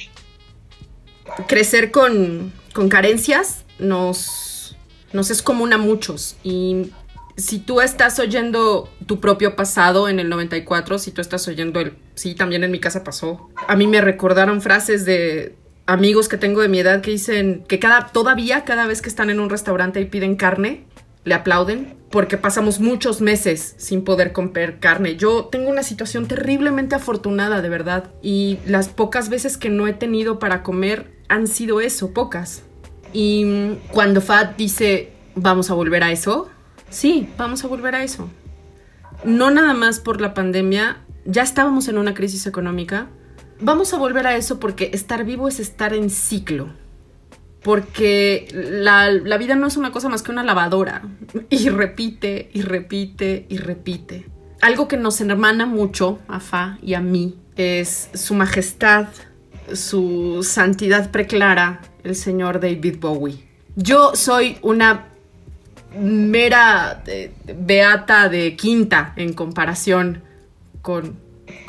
Crecer 1.47 1.91
con, 1.91 2.51
con 2.73 2.89
carencias 2.89 3.63
nos, 3.79 4.77
nos 5.13 5.29
es 5.31 5.41
común 5.41 5.73
a 5.73 5.77
muchos. 5.77 6.35
Y 6.43 6.91
si 7.37 7.59
tú 7.59 7.81
estás 7.81 8.19
oyendo 8.19 8.89
tu 9.05 9.19
propio 9.19 9.55
pasado 9.55 10.09
en 10.09 10.19
el 10.19 10.29
94, 10.29 10.99
si 10.99 11.11
tú 11.11 11.21
estás 11.21 11.47
oyendo 11.47 11.79
el, 11.79 11.97
sí, 12.15 12.35
también 12.35 12.63
en 12.63 12.71
mi 12.71 12.79
casa 12.79 13.03
pasó, 13.03 13.49
a 13.67 13.75
mí 13.75 13.87
me 13.87 14.01
recordaron 14.01 14.61
frases 14.61 15.05
de 15.05 15.55
amigos 15.85 16.29
que 16.29 16.37
tengo 16.37 16.61
de 16.61 16.67
mi 16.67 16.79
edad 16.79 17.01
que 17.01 17.11
dicen 17.11 17.65
que 17.67 17.79
cada, 17.79 18.07
todavía 18.07 18.63
cada 18.63 18.87
vez 18.87 19.01
que 19.01 19.09
están 19.09 19.29
en 19.29 19.39
un 19.39 19.49
restaurante 19.49 19.99
y 20.01 20.05
piden 20.05 20.35
carne, 20.35 20.85
le 21.23 21.33
aplauden 21.33 22.00
porque 22.11 22.37
pasamos 22.37 22.79
muchos 22.79 23.21
meses 23.21 23.73
sin 23.77 24.03
poder 24.03 24.33
comprar 24.33 24.79
carne. 24.79 25.15
Yo 25.15 25.45
tengo 25.45 25.69
una 25.69 25.83
situación 25.83 26.27
terriblemente 26.27 26.95
afortunada, 26.95 27.61
de 27.61 27.69
verdad, 27.69 28.11
y 28.21 28.59
las 28.65 28.89
pocas 28.89 29.29
veces 29.29 29.57
que 29.57 29.69
no 29.69 29.87
he 29.87 29.93
tenido 29.93 30.37
para 30.37 30.61
comer 30.61 31.11
han 31.29 31.47
sido 31.47 31.79
eso, 31.79 32.13
pocas. 32.13 32.63
Y 33.13 33.75
cuando 33.91 34.21
Fat 34.21 34.57
dice, 34.57 35.13
vamos 35.35 35.71
a 35.71 35.73
volver 35.73 36.03
a 36.03 36.11
eso, 36.11 36.49
sí, 36.89 37.29
vamos 37.37 37.63
a 37.63 37.67
volver 37.67 37.95
a 37.95 38.03
eso. 38.03 38.29
No 39.23 39.49
nada 39.51 39.73
más 39.73 39.99
por 39.99 40.19
la 40.19 40.33
pandemia, 40.33 40.97
ya 41.25 41.43
estábamos 41.43 41.87
en 41.87 41.97
una 41.97 42.13
crisis 42.13 42.45
económica, 42.47 43.07
vamos 43.59 43.93
a 43.93 43.97
volver 43.97 44.27
a 44.27 44.35
eso 44.35 44.59
porque 44.59 44.91
estar 44.93 45.23
vivo 45.23 45.47
es 45.47 45.59
estar 45.59 45.93
en 45.93 46.09
ciclo. 46.09 46.69
Porque 47.63 48.47
la, 48.53 49.37
vida 49.37 49.55
no 49.55 49.67
es 49.67 49.77
una 49.77 49.91
cosa 49.91 50.09
más 50.09 50.23
que 50.23 50.31
una 50.31 50.43
lavadora. 50.43 51.03
Y 51.49 51.69
repite, 51.69 52.49
y 52.53 52.61
repite, 52.61 53.45
y 53.49 53.57
repite. 53.57 54.25
Algo 54.61 54.87
que 54.87 54.97
nos 54.97 55.21
hermana 55.21 55.65
mucho 55.65 56.19
a 56.27 56.39
Fa 56.39 56.77
y 56.81 56.93
a 56.93 57.01
mí 57.01 57.35
es 57.55 58.09
su 58.13 58.33
majestad, 58.35 59.07
su 59.73 60.43
santidad 60.43 61.11
preclara, 61.11 61.81
el 62.03 62.15
señor 62.15 62.59
David 62.59 62.97
Bowie. 62.99 63.47
Yo 63.75 64.11
soy 64.15 64.57
una 64.61 65.07
mera 65.97 67.03
eh, 67.07 67.31
beata 67.57 68.29
de 68.29 68.55
quinta 68.55 69.13
en 69.15 69.33
comparación 69.33 70.21
con 70.81 71.17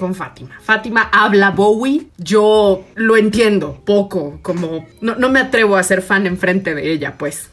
con 0.03 0.17
Fátima. 0.17 0.59
Fátima 0.61 1.09
habla 1.13 1.53
Bowie, 1.53 2.09
yo 2.19 2.85
lo 2.97 3.17
entiendo 3.17 3.81
poco, 3.85 4.41
como 4.43 4.85
no, 5.01 5.15
no, 5.15 5.29
me 5.29 5.39
atrevo 5.39 5.77
a 5.77 5.83
ser 5.85 6.03
fan 6.03 6.27
enfrente 6.27 6.75
de 6.75 6.91
ella, 6.91 7.17
pues. 7.17 7.51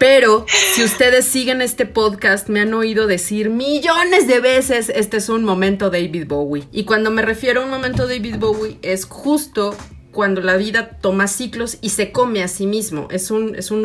Pero 0.00 0.44
si 0.74 0.82
ustedes 0.82 1.24
siguen 1.24 1.62
este 1.62 1.86
podcast, 1.86 2.48
me 2.48 2.58
han 2.58 2.74
oído 2.74 3.06
decir 3.06 3.48
millones 3.48 4.26
de 4.26 4.40
veces, 4.40 4.90
este 4.92 5.18
es 5.18 5.28
un 5.28 5.44
momento 5.44 5.88
David 5.88 6.26
Bowie. 6.26 6.64
Y 6.72 6.82
cuando 6.82 7.12
me 7.12 7.22
refiero 7.22 7.60
a 7.60 7.64
un 7.64 7.70
momento 7.70 8.08
David 8.08 8.38
Bowie, 8.40 8.78
es 8.82 9.04
justo 9.04 9.76
cuando 10.10 10.40
la 10.40 10.56
vida 10.56 10.98
toma 11.00 11.28
ciclos 11.28 11.78
y 11.80 11.90
se 11.90 12.10
come 12.10 12.42
a 12.42 12.48
sí 12.48 12.66
mismo. 12.66 13.06
Es 13.12 13.30
un, 13.30 13.54
es 13.54 13.70
un. 13.70 13.82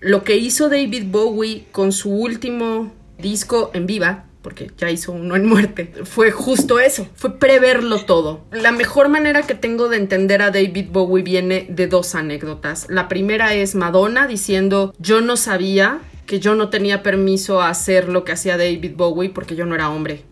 Lo 0.00 0.24
que 0.24 0.36
hizo 0.36 0.68
David 0.68 1.04
Bowie 1.06 1.68
con 1.72 1.92
su 1.92 2.10
último 2.10 2.92
disco 3.16 3.70
en 3.72 3.86
viva, 3.86 4.26
porque 4.42 4.70
ya 4.78 4.90
hizo 4.90 5.12
uno 5.12 5.36
en 5.36 5.46
muerte, 5.46 5.92
fue 6.04 6.30
justo 6.30 6.80
eso, 6.80 7.06
fue 7.14 7.38
preverlo 7.38 8.04
todo. 8.04 8.44
La 8.52 8.72
mejor 8.72 9.08
manera 9.08 9.42
que 9.42 9.54
tengo 9.54 9.88
de 9.88 9.98
entender 9.98 10.42
a 10.42 10.50
David 10.50 10.88
Bowie 10.90 11.22
viene 11.22 11.66
de 11.68 11.86
dos 11.86 12.14
anécdotas. 12.14 12.86
La 12.88 13.08
primera 13.08 13.54
es 13.54 13.74
Madonna 13.74 14.26
diciendo, 14.26 14.94
yo 14.98 15.20
no 15.20 15.36
sabía 15.36 16.00
que 16.26 16.40
yo 16.40 16.54
no 16.54 16.70
tenía 16.70 17.02
permiso 17.02 17.60
a 17.60 17.68
hacer 17.68 18.08
lo 18.08 18.24
que 18.24 18.32
hacía 18.32 18.56
David 18.56 18.92
Bowie 18.96 19.30
porque 19.30 19.56
yo 19.56 19.66
no 19.66 19.74
era 19.74 19.90
hombre. 19.90 20.24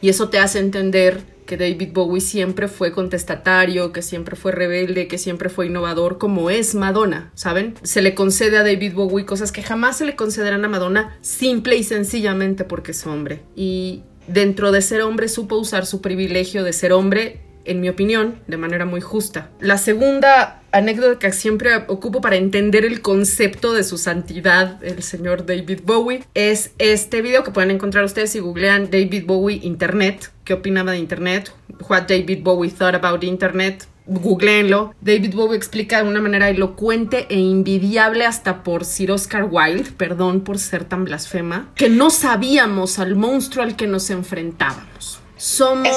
Y 0.00 0.08
eso 0.08 0.28
te 0.28 0.38
hace 0.38 0.58
entender 0.58 1.20
que 1.52 1.58
David 1.58 1.90
Bowie 1.92 2.22
siempre 2.22 2.66
fue 2.66 2.92
contestatario, 2.92 3.92
que 3.92 4.00
siempre 4.00 4.36
fue 4.36 4.52
rebelde, 4.52 5.06
que 5.06 5.18
siempre 5.18 5.50
fue 5.50 5.66
innovador, 5.66 6.16
como 6.16 6.48
es 6.48 6.74
Madonna, 6.74 7.30
¿saben? 7.34 7.74
Se 7.82 8.00
le 8.00 8.14
concede 8.14 8.56
a 8.56 8.62
David 8.62 8.94
Bowie 8.94 9.26
cosas 9.26 9.52
que 9.52 9.62
jamás 9.62 9.98
se 9.98 10.06
le 10.06 10.16
concederán 10.16 10.64
a 10.64 10.68
Madonna, 10.68 11.18
simple 11.20 11.76
y 11.76 11.82
sencillamente 11.82 12.64
porque 12.64 12.92
es 12.92 13.06
hombre. 13.06 13.42
Y 13.54 14.02
dentro 14.26 14.72
de 14.72 14.80
ser 14.80 15.02
hombre 15.02 15.28
supo 15.28 15.56
usar 15.56 15.84
su 15.84 16.00
privilegio 16.00 16.64
de 16.64 16.72
ser 16.72 16.94
hombre 16.94 17.42
en 17.64 17.80
mi 17.80 17.88
opinión, 17.88 18.40
de 18.46 18.56
manera 18.56 18.84
muy 18.84 19.00
justa. 19.00 19.50
La 19.60 19.78
segunda 19.78 20.62
anécdota 20.72 21.18
que 21.18 21.32
siempre 21.32 21.76
ocupo 21.88 22.20
para 22.20 22.36
entender 22.36 22.84
el 22.84 23.02
concepto 23.02 23.72
de 23.72 23.84
su 23.84 23.98
santidad, 23.98 24.82
el 24.82 25.02
señor 25.02 25.46
David 25.46 25.80
Bowie, 25.84 26.24
es 26.34 26.72
este 26.78 27.22
video 27.22 27.44
que 27.44 27.50
pueden 27.50 27.70
encontrar 27.70 28.04
ustedes 28.04 28.30
si 28.30 28.40
googlean 28.40 28.90
David 28.90 29.24
Bowie 29.26 29.60
Internet. 29.62 30.32
¿Qué 30.44 30.54
opinaba 30.54 30.92
de 30.92 30.98
Internet? 30.98 31.52
What 31.88 32.02
David 32.08 32.42
Bowie 32.42 32.70
thought 32.70 32.94
about 32.94 33.22
Internet. 33.22 33.86
Googleenlo. 34.06 34.94
David 35.00 35.34
Bowie 35.34 35.56
explica 35.56 36.02
de 36.02 36.08
una 36.08 36.20
manera 36.20 36.48
elocuente 36.48 37.26
e 37.28 37.38
invidiable 37.38 38.26
hasta 38.26 38.64
por 38.64 38.84
Sir 38.84 39.12
Oscar 39.12 39.46
Wilde, 39.48 39.90
perdón 39.96 40.40
por 40.40 40.58
ser 40.58 40.84
tan 40.84 41.04
blasfema, 41.04 41.70
que 41.76 41.88
no 41.88 42.10
sabíamos 42.10 42.98
al 42.98 43.14
monstruo 43.14 43.64
al 43.64 43.76
que 43.76 43.86
nos 43.86 44.10
enfrentábamos. 44.10 45.21
Somos, 45.42 45.90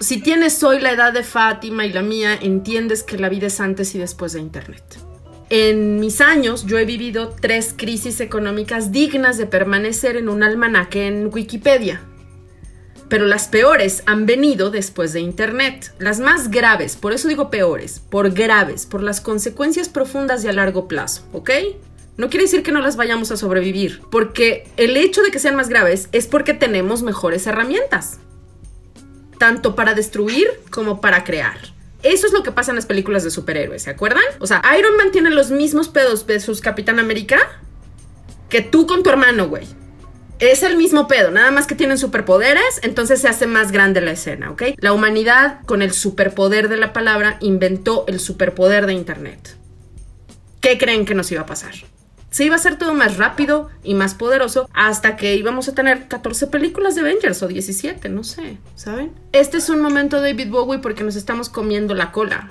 si 0.00 0.20
tienes 0.20 0.62
hoy 0.62 0.78
la 0.78 0.92
edad 0.92 1.14
de 1.14 1.24
Fátima 1.24 1.86
y 1.86 1.92
la 1.92 2.02
mía, 2.02 2.38
entiendes 2.38 3.02
que 3.02 3.16
la 3.16 3.30
vida 3.30 3.46
es 3.46 3.58
antes 3.58 3.94
y 3.94 3.98
después 3.98 4.34
de 4.34 4.40
Internet. 4.40 4.84
En 5.48 6.00
mis 6.00 6.20
años 6.20 6.66
yo 6.66 6.76
he 6.76 6.84
vivido 6.84 7.34
tres 7.40 7.72
crisis 7.74 8.20
económicas 8.20 8.92
dignas 8.92 9.38
de 9.38 9.46
permanecer 9.46 10.18
en 10.18 10.28
un 10.28 10.42
almanaque 10.42 11.06
en 11.06 11.30
Wikipedia. 11.32 12.02
Pero 13.08 13.24
las 13.24 13.48
peores 13.48 14.02
han 14.04 14.26
venido 14.26 14.70
después 14.70 15.14
de 15.14 15.20
Internet. 15.20 15.94
Las 15.98 16.20
más 16.20 16.50
graves, 16.50 16.96
por 16.96 17.14
eso 17.14 17.26
digo 17.26 17.48
peores, 17.48 18.02
por 18.10 18.30
graves, 18.32 18.84
por 18.84 19.02
las 19.02 19.22
consecuencias 19.22 19.88
profundas 19.88 20.44
y 20.44 20.48
a 20.48 20.52
largo 20.52 20.88
plazo, 20.88 21.22
¿ok? 21.32 21.50
No 22.18 22.28
quiere 22.28 22.44
decir 22.44 22.62
que 22.62 22.70
no 22.70 22.82
las 22.82 22.96
vayamos 22.96 23.30
a 23.30 23.38
sobrevivir, 23.38 24.02
porque 24.10 24.68
el 24.76 24.98
hecho 24.98 25.22
de 25.22 25.30
que 25.30 25.38
sean 25.38 25.56
más 25.56 25.70
graves 25.70 26.10
es 26.12 26.26
porque 26.26 26.52
tenemos 26.52 27.02
mejores 27.02 27.46
herramientas 27.46 28.18
tanto 29.40 29.74
para 29.74 29.94
destruir 29.94 30.46
como 30.70 31.00
para 31.00 31.24
crear. 31.24 31.56
Eso 32.02 32.26
es 32.26 32.34
lo 32.34 32.42
que 32.42 32.52
pasa 32.52 32.72
en 32.72 32.76
las 32.76 32.84
películas 32.84 33.24
de 33.24 33.30
superhéroes, 33.30 33.82
¿se 33.82 33.90
acuerdan? 33.90 34.22
O 34.38 34.46
sea, 34.46 34.62
Iron 34.78 34.98
Man 34.98 35.12
tiene 35.12 35.30
los 35.30 35.50
mismos 35.50 35.88
pedos 35.88 36.26
de 36.26 36.40
sus 36.40 36.60
Capitán 36.60 36.98
América 36.98 37.38
que 38.50 38.60
tú 38.60 38.86
con 38.86 39.02
tu 39.02 39.08
hermano, 39.08 39.48
güey. 39.48 39.66
Es 40.40 40.62
el 40.62 40.76
mismo 40.76 41.08
pedo, 41.08 41.30
nada 41.30 41.50
más 41.50 41.66
que 41.66 41.74
tienen 41.74 41.96
superpoderes, 41.96 42.80
entonces 42.82 43.22
se 43.22 43.28
hace 43.28 43.46
más 43.46 43.72
grande 43.72 44.02
la 44.02 44.10
escena, 44.10 44.50
¿ok? 44.50 44.62
La 44.76 44.92
humanidad, 44.92 45.60
con 45.64 45.80
el 45.80 45.92
superpoder 45.92 46.68
de 46.68 46.76
la 46.76 46.92
palabra, 46.92 47.38
inventó 47.40 48.04
el 48.08 48.20
superpoder 48.20 48.84
de 48.84 48.92
Internet. 48.92 49.56
¿Qué 50.60 50.76
creen 50.76 51.06
que 51.06 51.14
nos 51.14 51.32
iba 51.32 51.42
a 51.42 51.46
pasar? 51.46 51.72
Se 52.40 52.46
iba 52.46 52.54
a 52.54 52.58
hacer 52.58 52.78
todo 52.78 52.94
más 52.94 53.18
rápido 53.18 53.68
y 53.84 53.92
más 53.92 54.14
poderoso 54.14 54.66
hasta 54.72 55.14
que 55.16 55.36
íbamos 55.36 55.68
a 55.68 55.74
tener 55.74 56.08
14 56.08 56.46
películas 56.46 56.94
de 56.94 57.02
Avengers 57.02 57.42
o 57.42 57.48
17, 57.48 58.08
no 58.08 58.24
sé, 58.24 58.56
¿saben? 58.76 59.12
Este 59.32 59.58
es 59.58 59.68
un 59.68 59.82
momento 59.82 60.22
David 60.22 60.48
Bowie 60.48 60.78
porque 60.78 61.04
nos 61.04 61.16
estamos 61.16 61.50
comiendo 61.50 61.94
la 61.94 62.12
cola. 62.12 62.50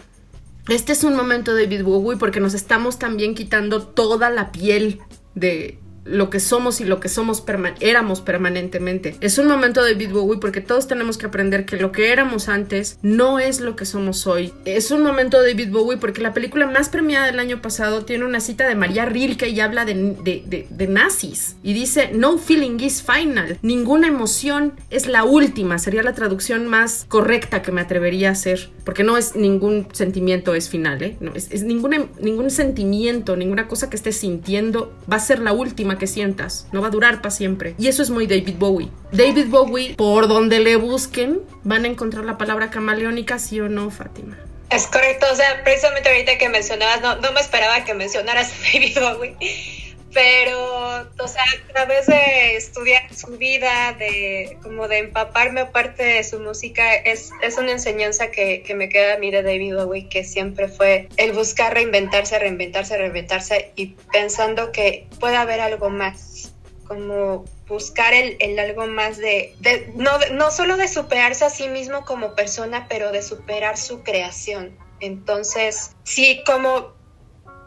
Este 0.68 0.92
es 0.92 1.04
un 1.04 1.16
momento 1.16 1.56
David 1.56 1.82
Bowie 1.82 2.20
porque 2.20 2.40
nos 2.40 2.54
estamos 2.54 3.00
también 3.00 3.34
quitando 3.34 3.82
toda 3.82 4.30
la 4.30 4.52
piel 4.52 5.00
de 5.34 5.80
lo 6.10 6.30
que 6.30 6.40
somos 6.40 6.82
y 6.82 6.86
lo 6.86 7.00
que 7.00 7.10
somos 7.10 7.44
éramos 7.80 8.22
permanentemente. 8.22 9.16
Es 9.22 9.38
un 9.38 9.48
momento 9.48 9.84
de 9.84 9.94
David 9.94 10.12
Bowie 10.12 10.40
porque 10.40 10.62
todos 10.62 10.88
tenemos 10.88 11.18
que 11.18 11.26
aprender 11.26 11.66
que 11.66 11.78
lo 11.78 11.92
que 11.92 12.12
éramos 12.12 12.50
antes 12.50 12.98
no 13.02 13.40
es 13.40 13.60
lo 13.60 13.76
que 13.76 13.86
somos 13.86 14.28
hoy. 14.28 14.54
Es 14.66 14.92
un 14.92 15.02
momento 15.02 15.42
de 15.42 15.54
David 15.54 15.72
Bowie 15.72 15.98
porque 15.98 16.22
la 16.22 16.34
película 16.34 16.68
más 16.68 16.90
premiada 16.90 17.26
del 17.26 17.40
año 17.40 17.62
pasado 17.62 18.06
tiene 18.06 18.26
una 18.26 18.40
cita 18.40 18.68
de 18.68 18.76
María 18.76 19.06
Rilke 19.06 19.50
y 19.50 19.60
habla 19.60 19.86
de, 19.86 20.16
de, 20.24 20.68
de 20.70 20.88
nazis 20.88 21.56
y 21.64 21.74
dice 21.74 22.12
no 22.14 22.38
feeling 22.38 22.80
is 22.80 23.04
final, 23.04 23.58
ninguna 23.62 24.08
emoción 24.08 24.74
es 24.90 25.08
la 25.08 25.24
última, 25.24 25.78
sería 25.80 26.04
la 26.04 26.14
traducción 26.14 26.68
más 26.68 27.06
correcta 27.08 27.62
que 27.62 27.72
me 27.72 27.82
atrevería 27.82 28.30
a 28.30 28.32
hacer, 28.34 28.70
porque 28.84 29.04
no 29.04 29.18
es 29.18 29.36
ningún 29.36 29.88
sentimiento 29.92 30.56
es 30.56 30.70
final, 30.70 31.02
¿eh? 31.04 31.18
no, 31.20 31.34
es, 31.36 31.52
es 31.52 31.64
ningún, 31.64 32.10
ningún 32.22 32.50
sentimiento, 32.52 33.36
ninguna 33.36 33.68
cosa 33.68 33.90
que 33.90 33.96
estés 33.96 34.18
sintiendo 34.18 34.94
va 35.12 35.18
a 35.18 35.20
ser 35.20 35.40
la 35.40 35.54
última 35.54 35.98
que 36.00 36.08
sientas, 36.08 36.66
no 36.72 36.82
va 36.82 36.88
a 36.88 36.92
durar 36.92 37.18
para 37.22 37.30
siempre. 37.30 37.76
Y 37.78 37.88
eso 37.88 38.02
es 38.02 38.10
muy 38.10 38.26
David 38.26 38.56
Bowie. 38.58 38.90
David 39.12 39.48
Bowie, 39.50 39.96
por 39.96 40.28
donde 40.28 40.60
le 40.60 40.76
busquen, 40.76 41.42
van 41.64 41.86
a 41.86 41.88
encontrar 41.88 42.26
la 42.26 42.40
palabra 42.40 42.72
camaleónica, 42.72 43.38
sí 43.38 43.60
o 43.60 43.70
no, 43.70 43.92
Fátima. 43.92 44.38
Es 44.72 44.88
correcto, 44.88 45.28
o 45.32 45.36
sea, 45.36 45.64
precisamente 45.64 46.10
ahorita 46.10 46.38
que 46.38 46.50
mencionabas, 46.50 47.02
no, 47.02 47.16
no 47.18 47.32
me 47.32 47.40
esperaba 47.40 47.84
que 47.86 47.94
mencionaras 47.94 48.52
a 48.52 48.56
David 48.74 48.98
Bowie, 49.00 49.36
pero, 50.14 51.08
o 51.20 51.28
sea, 51.28 51.44
a 51.44 51.74
través 51.74 52.08
de 52.08 52.56
estudiar 52.56 53.14
su 53.14 53.38
vida, 53.38 53.94
de 53.94 54.58
como 54.64 54.88
de 54.88 55.00
empaparme 55.00 55.62
aparte 55.62 56.04
de 56.04 56.24
su 56.24 56.40
música, 56.40 56.96
es, 56.96 57.32
es 57.42 57.58
una 57.58 57.72
enseñanza 57.72 58.32
que, 58.32 58.64
que, 58.64 58.74
me 58.74 58.90
queda 58.90 59.16
a 59.16 59.18
mí 59.18 59.30
de 59.30 59.44
David 59.44 59.76
Bowie, 59.76 60.10
que 60.10 60.24
siempre 60.24 60.68
fue 60.68 61.10
el 61.18 61.34
buscar 61.34 61.74
reinventarse, 61.74 62.40
reinventarse, 62.40 62.98
reinventarse 62.98 63.72
y 63.76 63.96
pensando 64.12 64.72
que 64.72 65.08
puede 65.20 65.38
haber 65.38 65.62
algo 65.62 65.90
más, 65.90 66.54
como 66.88 67.46
buscar 67.68 68.14
el, 68.16 68.36
el 68.40 68.58
algo 68.58 68.88
más 68.88 69.18
de, 69.18 69.54
de 69.60 69.92
no, 69.96 70.12
no 70.32 70.50
solo 70.50 70.76
de 70.76 70.88
superarse 70.88 71.46
a 71.46 71.52
sí 71.52 71.68
mismo 71.68 72.04
como 72.04 72.34
persona, 72.34 72.88
pero 72.90 73.12
de 73.12 73.22
superar 73.22 73.78
su 73.78 74.02
creación. 74.02 74.76
Entonces, 75.00 75.92
sí, 76.04 76.42
como 76.46 76.99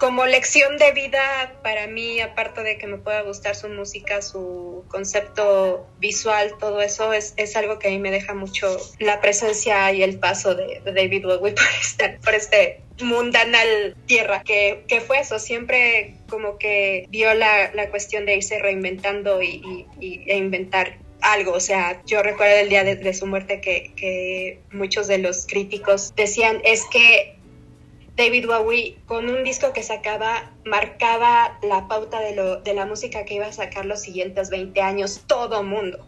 como 0.02 0.26
lección 0.26 0.78
de 0.78 0.90
vida 0.90 1.54
para 1.62 1.86
mí, 1.86 2.20
aparte 2.20 2.64
de 2.64 2.76
que 2.76 2.88
me 2.88 2.98
pueda 2.98 3.22
gustar 3.22 3.54
su 3.54 3.68
música, 3.68 4.20
su 4.20 4.82
concepto 4.88 5.86
visual, 6.00 6.54
todo 6.58 6.82
eso 6.82 7.12
es, 7.12 7.34
es 7.36 7.54
algo 7.54 7.78
que 7.78 7.86
a 7.86 7.90
mí 7.92 8.00
me 8.00 8.10
deja 8.10 8.34
mucho 8.34 8.76
la 8.98 9.20
presencia 9.20 9.92
y 9.92 10.02
el 10.02 10.18
paso 10.18 10.56
de, 10.56 10.82
David 10.84 11.24
Bowie 11.24 11.52
por 11.54 11.64
este, 11.80 12.18
por 12.18 12.34
este 12.34 12.80
mundanal 13.00 13.94
tierra, 14.06 14.42
que, 14.42 14.82
que, 14.88 15.00
fue 15.00 15.20
eso, 15.20 15.38
siempre 15.38 16.16
como 16.28 16.58
que 16.58 17.06
vio 17.10 17.32
la, 17.34 17.72
la 17.72 17.88
cuestión 17.88 18.26
de 18.26 18.34
irse 18.34 18.58
reinventando 18.58 19.40
y, 19.40 19.86
e 20.00 20.36
inventar 20.36 20.98
algo, 21.20 21.52
o 21.52 21.60
sea, 21.60 22.02
yo 22.06 22.24
recuerdo 22.24 22.56
el 22.56 22.68
día 22.68 22.82
de, 22.82 22.96
de 22.96 23.14
su 23.14 23.28
muerte 23.28 23.60
que, 23.60 23.92
que 23.94 24.58
muchos 24.72 25.06
de 25.06 25.18
los 25.18 25.46
críticos 25.46 26.12
decían, 26.16 26.60
es 26.64 26.82
que 26.90 27.36
David 28.16 28.46
Bowie 28.46 28.98
con 29.06 29.28
un 29.28 29.42
disco 29.44 29.72
que 29.72 29.82
sacaba 29.82 30.50
marcaba 30.64 31.58
la 31.62 31.88
pauta 31.88 32.20
de, 32.20 32.34
lo, 32.34 32.60
de 32.60 32.74
la 32.74 32.86
música 32.86 33.24
que 33.24 33.34
iba 33.34 33.46
a 33.46 33.52
sacar 33.52 33.86
los 33.86 34.00
siguientes 34.00 34.50
20 34.50 34.80
años 34.80 35.22
todo 35.26 35.62
mundo. 35.62 36.06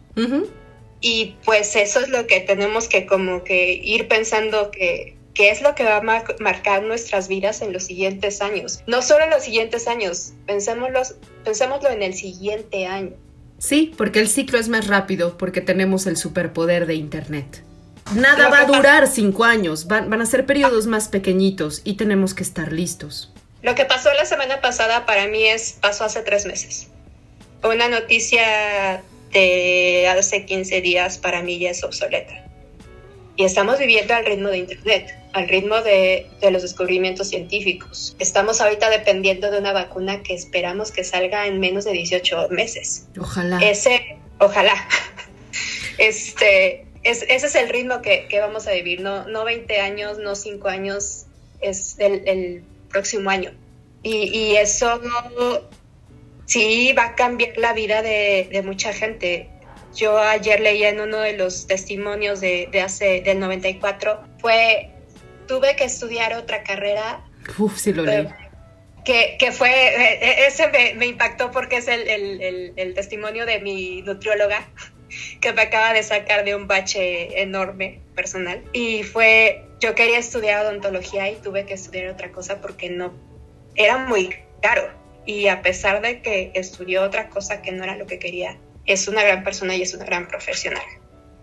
Y 1.01 1.35
pues 1.43 1.75
eso 1.75 1.99
es 1.99 2.09
lo 2.09 2.25
que 2.27 2.39
tenemos 2.39 2.87
que 2.87 3.05
como 3.05 3.43
que 3.43 3.73
ir 3.73 4.07
pensando 4.07 4.71
que, 4.71 5.15
que 5.33 5.49
es 5.49 5.61
lo 5.61 5.75
que 5.75 5.83
va 5.83 5.97
a 5.97 6.23
marcar 6.39 6.83
nuestras 6.83 7.27
vidas 7.27 7.61
en 7.61 7.73
los 7.73 7.83
siguientes 7.83 8.41
años. 8.41 8.81
No 8.87 9.01
solo 9.01 9.25
en 9.25 9.29
los 9.29 9.43
siguientes 9.43 9.87
años, 9.87 10.33
pensémoslo, 10.47 11.01
pensémoslo 11.43 11.89
en 11.89 12.01
el 12.01 12.13
siguiente 12.13 12.87
año. 12.87 13.13
Sí, 13.57 13.93
porque 13.97 14.19
el 14.19 14.27
ciclo 14.27 14.57
es 14.57 14.69
más 14.69 14.87
rápido, 14.87 15.37
porque 15.37 15.61
tenemos 15.61 16.07
el 16.07 16.17
superpoder 16.17 16.85
de 16.85 16.95
Internet. 16.95 17.63
Nada 18.13 18.49
va 18.49 18.61
a 18.61 18.65
durar 18.65 19.07
cinco 19.07 19.43
años, 19.43 19.87
van, 19.87 20.13
a 20.13 20.25
ser 20.25 20.45
periodos 20.45 20.85
más 20.85 21.07
pequeñitos 21.07 21.81
y 21.83 21.95
tenemos 21.95 22.33
que 22.33 22.43
estar 22.43 22.71
listos. 22.71 23.31
Lo 23.63 23.73
que 23.73 23.85
pasó 23.85 24.13
la 24.13 24.25
semana 24.25 24.61
pasada 24.61 25.05
para 25.05 25.27
mí 25.27 25.43
es, 25.45 25.77
pasó 25.81 26.03
hace 26.03 26.21
tres 26.21 26.45
meses. 26.45 26.87
Una 27.63 27.89
noticia 27.89 29.01
de 29.31 30.07
hace 30.07 30.45
15 30.45 30.81
días 30.81 31.17
para 31.17 31.41
mí 31.41 31.57
ya 31.57 31.71
es 31.71 31.83
obsoleta. 31.83 32.43
Y 33.37 33.43
estamos 33.43 33.79
viviendo 33.79 34.13
al 34.13 34.25
ritmo 34.25 34.49
de 34.49 34.59
Internet, 34.59 35.13
al 35.33 35.49
ritmo 35.49 35.81
de, 35.81 36.29
de, 36.39 36.51
los 36.51 36.61
descubrimientos 36.61 37.29
científicos. 37.29 38.15
Estamos 38.19 38.61
ahorita 38.61 38.89
dependiendo 38.89 39.51
de 39.51 39.57
una 39.57 39.73
vacuna 39.73 40.21
que 40.21 40.35
esperamos 40.35 40.91
que 40.91 41.03
salga 41.03 41.47
en 41.47 41.59
menos 41.59 41.83
de 41.85 41.91
18 41.91 42.49
meses. 42.51 43.07
Ojalá. 43.19 43.59
Ese, 43.59 44.17
ojalá. 44.39 44.73
Este, 45.97 46.84
ese 47.05 47.33
es 47.35 47.55
el 47.55 47.69
ritmo 47.69 48.01
que, 48.01 48.27
vamos 48.39 48.67
a 48.67 48.71
vivir, 48.71 49.01
no, 49.01 49.27
no 49.27 49.45
20 49.45 49.79
años, 49.79 50.17
no 50.17 50.35
5 50.35 50.67
años, 50.67 51.27
es 51.61 51.97
el, 51.99 52.63
próximo 52.89 53.29
año. 53.29 53.51
Y, 54.01 54.55
eso 54.55 55.01
sí 56.45 56.93
va 56.97 57.05
a 57.05 57.15
cambiar 57.15 57.57
la 57.57 57.73
vida 57.73 58.01
de, 58.01 58.61
mucha 58.65 58.91
gente. 58.91 59.49
Yo 59.95 60.17
ayer 60.17 60.59
leía 60.59 60.89
en 60.89 60.99
uno 60.99 61.17
de 61.17 61.33
los 61.33 61.67
testimonios 61.67 62.41
de, 62.41 62.69
hace, 62.83 63.21
del 63.21 63.39
94, 63.39 64.21
fue, 64.39 64.89
tuve 65.47 65.75
que 65.75 65.83
estudiar 65.83 66.33
otra 66.33 66.63
carrera. 66.63 67.23
Uf, 67.57 67.77
sí 67.77 67.93
lo 67.93 68.03
leí. 68.03 68.27
Que, 69.03 69.37
que, 69.37 69.51
fue, 69.51 69.69
e, 69.69 70.13
e, 70.13 70.47
ese 70.47 70.67
me, 70.95 71.05
impactó 71.05 71.51
porque 71.51 71.77
es 71.77 71.87
el, 71.87 72.07
el, 72.07 72.73
el 72.75 72.93
testimonio 72.95 73.45
de 73.45 73.59
mi 73.59 74.01
nutrióloga 74.01 74.67
que 75.41 75.53
me 75.53 75.63
acaba 75.63 75.93
de 75.93 76.03
sacar 76.03 76.45
de 76.45 76.55
un 76.55 76.67
bache 76.67 77.41
enorme 77.41 77.99
personal. 78.15 78.63
Y 78.73 79.03
fue, 79.03 79.65
yo 79.79 79.95
quería 79.95 80.17
estudiar 80.17 80.65
odontología 80.65 81.29
y 81.29 81.35
tuve 81.35 81.65
que 81.65 81.73
estudiar 81.73 82.07
otra 82.07 82.31
cosa 82.31 82.61
porque 82.61 82.89
no, 82.89 83.13
era 83.75 83.97
muy 83.97 84.35
caro. 84.61 84.89
Y 85.25 85.47
a 85.47 85.61
pesar 85.61 86.01
de 86.01 86.21
que 86.21 86.51
estudió 86.53 87.03
otra 87.03 87.29
cosa 87.29 87.61
que 87.61 87.71
no 87.71 87.83
era 87.83 87.95
lo 87.97 88.05
que 88.05 88.19
quería, 88.19 88.57
es 88.85 89.07
una 89.07 89.23
gran 89.23 89.43
persona 89.43 89.75
y 89.75 89.81
es 89.81 89.93
una 89.93 90.05
gran 90.05 90.27
profesional. 90.27 90.83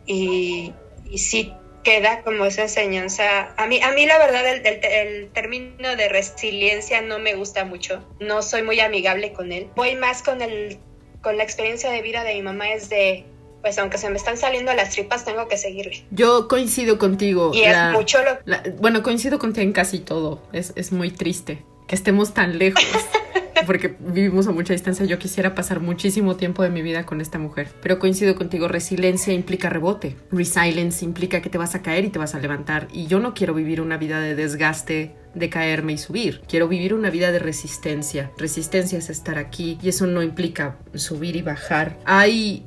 Y, 0.06 0.72
y 1.10 1.18
sí, 1.18 1.52
queda 1.82 2.22
como 2.22 2.44
esa 2.44 2.62
enseñanza. 2.62 3.54
A 3.56 3.66
mí, 3.66 3.80
a 3.82 3.90
mí 3.92 4.06
la 4.06 4.18
verdad, 4.18 4.46
el, 4.46 4.84
el, 4.84 5.30
término 5.30 5.96
de 5.96 6.08
resiliencia 6.08 7.00
no 7.00 7.18
me 7.18 7.34
gusta 7.34 7.64
mucho. 7.64 8.06
No 8.20 8.42
soy 8.42 8.62
muy 8.62 8.78
amigable 8.80 9.32
con 9.32 9.52
él. 9.52 9.68
Voy 9.74 9.96
más 9.96 10.22
con 10.22 10.42
el 10.42 10.78
con 11.22 11.36
la 11.36 11.44
experiencia 11.44 11.90
de 11.90 12.02
vida 12.02 12.24
de 12.24 12.34
mi 12.34 12.42
mamá 12.42 12.72
es 12.72 12.88
de 12.88 13.24
pues 13.62 13.78
aunque 13.78 13.96
se 13.96 14.10
me 14.10 14.16
están 14.16 14.36
saliendo 14.36 14.74
las 14.74 14.90
tripas, 14.90 15.24
tengo 15.24 15.48
que 15.48 15.56
seguirle. 15.56 16.04
Yo 16.10 16.48
coincido 16.48 16.98
contigo. 16.98 17.52
Y 17.54 17.62
es 17.62 17.76
mucho 17.92 18.18
lo... 18.22 18.56
bueno, 18.78 19.02
coincido 19.02 19.38
contigo 19.38 19.62
en 19.64 19.72
casi 19.72 20.00
todo. 20.00 20.42
Es, 20.52 20.72
es 20.76 20.92
muy 20.92 21.10
triste 21.10 21.64
que 21.86 21.94
estemos 21.94 22.34
tan 22.34 22.58
lejos. 22.58 22.84
porque 23.66 23.96
vivimos 23.98 24.46
a 24.46 24.52
mucha 24.52 24.72
distancia. 24.72 25.06
Yo 25.06 25.18
quisiera 25.18 25.54
pasar 25.54 25.80
muchísimo 25.80 26.36
tiempo 26.36 26.62
de 26.62 26.70
mi 26.70 26.82
vida 26.82 27.06
con 27.06 27.20
esta 27.20 27.38
mujer. 27.38 27.68
Pero 27.80 27.98
coincido 27.98 28.34
contigo, 28.34 28.68
resiliencia 28.68 29.32
implica 29.32 29.70
rebote. 29.70 30.16
Resilience 30.30 31.04
implica 31.04 31.40
que 31.40 31.50
te 31.50 31.58
vas 31.58 31.74
a 31.74 31.82
caer 31.82 32.04
y 32.04 32.10
te 32.10 32.18
vas 32.18 32.34
a 32.34 32.38
levantar. 32.38 32.88
Y 32.92 33.06
yo 33.06 33.20
no 33.20 33.34
quiero 33.34 33.54
vivir 33.54 33.80
una 33.80 33.96
vida 33.96 34.20
de 34.20 34.34
desgaste, 34.34 35.14
de 35.34 35.50
caerme 35.50 35.94
y 35.94 35.98
subir. 35.98 36.42
Quiero 36.48 36.68
vivir 36.68 36.94
una 36.94 37.10
vida 37.10 37.32
de 37.32 37.38
resistencia. 37.38 38.30
Resistencia 38.36 38.98
es 38.98 39.10
estar 39.10 39.38
aquí 39.38 39.78
y 39.82 39.88
eso 39.88 40.06
no 40.06 40.22
implica 40.22 40.76
subir 40.94 41.36
y 41.36 41.42
bajar. 41.42 41.98
Hay 42.04 42.66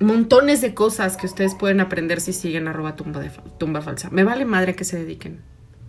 montones 0.00 0.60
de 0.60 0.74
cosas 0.74 1.16
que 1.16 1.26
ustedes 1.26 1.54
pueden 1.54 1.80
aprender 1.80 2.20
si 2.20 2.32
siguen 2.32 2.66
arroba 2.66 2.96
tumba, 2.96 3.20
de, 3.20 3.30
tumba 3.58 3.82
falsa. 3.82 4.10
Me 4.10 4.24
vale 4.24 4.44
madre 4.44 4.74
que 4.74 4.84
se 4.84 4.98
dediquen. 4.98 5.40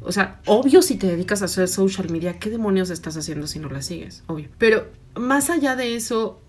O 0.01 0.11
sea, 0.11 0.41
obvio 0.45 0.81
si 0.81 0.95
te 0.97 1.07
dedicas 1.07 1.41
a 1.41 1.45
hacer 1.45 1.67
social 1.67 2.09
media, 2.09 2.39
¿qué 2.39 2.49
demonios 2.49 2.89
estás 2.89 3.17
haciendo 3.17 3.47
si 3.47 3.59
no 3.59 3.69
la 3.69 3.81
sigues? 3.81 4.23
Obvio. 4.27 4.49
Pero 4.57 4.87
más 5.15 5.49
allá 5.49 5.75
de 5.75 5.95
eso, 5.95 6.41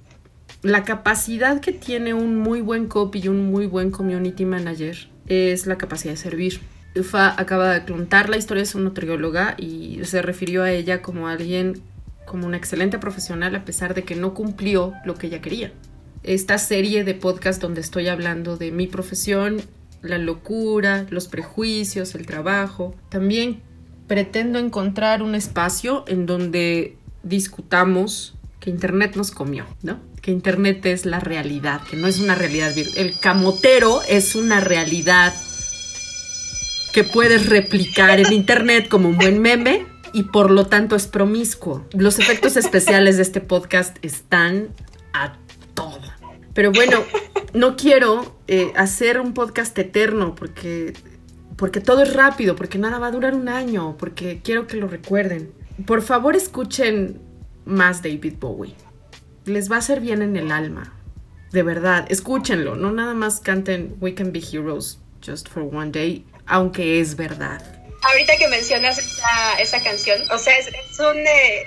la 0.62 0.84
capacidad 0.84 1.60
que 1.60 1.72
tiene 1.72 2.14
un 2.14 2.36
muy 2.36 2.60
buen 2.60 2.86
copy 2.86 3.20
y 3.20 3.28
un 3.28 3.50
muy 3.50 3.66
buen 3.66 3.90
community 3.90 4.44
manager 4.44 5.08
es 5.26 5.66
la 5.66 5.76
capacidad 5.76 6.14
de 6.14 6.18
servir. 6.18 6.60
Ufa 6.96 7.40
acaba 7.40 7.72
de 7.72 7.84
contar 7.84 8.28
la 8.28 8.36
historia 8.36 8.62
de 8.62 8.66
su 8.68 8.80
nutrióloga 8.80 9.54
y 9.58 10.00
se 10.04 10.20
refirió 10.22 10.62
a 10.62 10.70
ella 10.70 11.00
como 11.00 11.28
alguien, 11.28 11.80
como 12.26 12.46
una 12.46 12.56
excelente 12.56 12.98
profesional 12.98 13.54
a 13.54 13.64
pesar 13.64 13.94
de 13.94 14.04
que 14.04 14.14
no 14.14 14.34
cumplió 14.34 14.94
lo 15.04 15.14
que 15.14 15.28
ella 15.28 15.40
quería. 15.40 15.72
Esta 16.22 16.58
serie 16.58 17.04
de 17.04 17.14
podcast 17.14 17.60
donde 17.60 17.80
estoy 17.80 18.08
hablando 18.08 18.56
de 18.56 18.70
mi 18.70 18.86
profesión 18.86 19.62
la 20.02 20.18
locura, 20.18 21.06
los 21.10 21.28
prejuicios, 21.28 22.14
el 22.14 22.26
trabajo. 22.26 22.94
También 23.08 23.62
pretendo 24.06 24.58
encontrar 24.58 25.22
un 25.22 25.34
espacio 25.34 26.04
en 26.08 26.26
donde 26.26 26.96
discutamos 27.22 28.34
que 28.60 28.70
Internet 28.70 29.16
nos 29.16 29.30
comió, 29.30 29.64
¿no? 29.82 30.00
Que 30.20 30.30
Internet 30.30 30.84
es 30.86 31.06
la 31.06 31.20
realidad, 31.20 31.80
que 31.88 31.96
no 31.96 32.06
es 32.06 32.20
una 32.20 32.34
realidad 32.34 32.74
virtual. 32.74 33.06
El 33.06 33.18
camotero 33.18 34.02
es 34.08 34.34
una 34.34 34.60
realidad 34.60 35.32
que 36.92 37.04
puedes 37.04 37.48
replicar 37.48 38.20
en 38.20 38.32
Internet 38.32 38.88
como 38.88 39.08
un 39.08 39.16
buen 39.16 39.40
meme 39.40 39.86
y 40.12 40.24
por 40.24 40.50
lo 40.50 40.66
tanto 40.66 40.94
es 40.94 41.06
promiscuo. 41.06 41.86
Los 41.92 42.18
efectos 42.18 42.56
especiales 42.56 43.16
de 43.16 43.22
este 43.22 43.40
podcast 43.40 43.96
están 44.02 44.68
a. 45.12 45.38
Pero 46.54 46.72
bueno, 46.72 47.04
no 47.54 47.76
quiero 47.76 48.36
eh, 48.46 48.72
hacer 48.76 49.20
un 49.20 49.34
podcast 49.34 49.76
eterno 49.78 50.34
porque, 50.34 50.92
porque 51.56 51.80
todo 51.80 52.02
es 52.02 52.12
rápido, 52.12 52.56
porque 52.56 52.78
nada 52.78 52.98
va 52.98 53.08
a 53.08 53.10
durar 53.10 53.34
un 53.34 53.48
año, 53.48 53.96
porque 53.98 54.40
quiero 54.42 54.66
que 54.66 54.76
lo 54.76 54.88
recuerden. 54.88 55.52
Por 55.86 56.02
favor, 56.02 56.36
escuchen 56.36 57.20
más 57.64 58.02
David 58.02 58.34
Bowie. 58.38 58.74
Les 59.44 59.70
va 59.70 59.76
a 59.76 59.78
hacer 59.78 60.00
bien 60.00 60.22
en 60.22 60.36
el 60.36 60.52
alma. 60.52 60.94
De 61.52 61.62
verdad, 61.62 62.06
escúchenlo. 62.08 62.76
No 62.76 62.92
nada 62.92 63.14
más 63.14 63.40
canten 63.40 63.96
We 64.00 64.14
Can 64.14 64.32
Be 64.32 64.40
Heroes 64.40 64.98
Just 65.24 65.48
for 65.48 65.62
One 65.62 65.90
Day, 65.90 66.24
aunque 66.46 67.00
es 67.00 67.16
verdad 67.16 67.82
ahorita 68.02 68.36
que 68.36 68.48
mencionas 68.48 68.98
esa, 68.98 69.54
esa 69.58 69.82
canción, 69.82 70.20
o 70.30 70.38
sea, 70.38 70.58
es, 70.58 70.68
eh, 70.68 71.66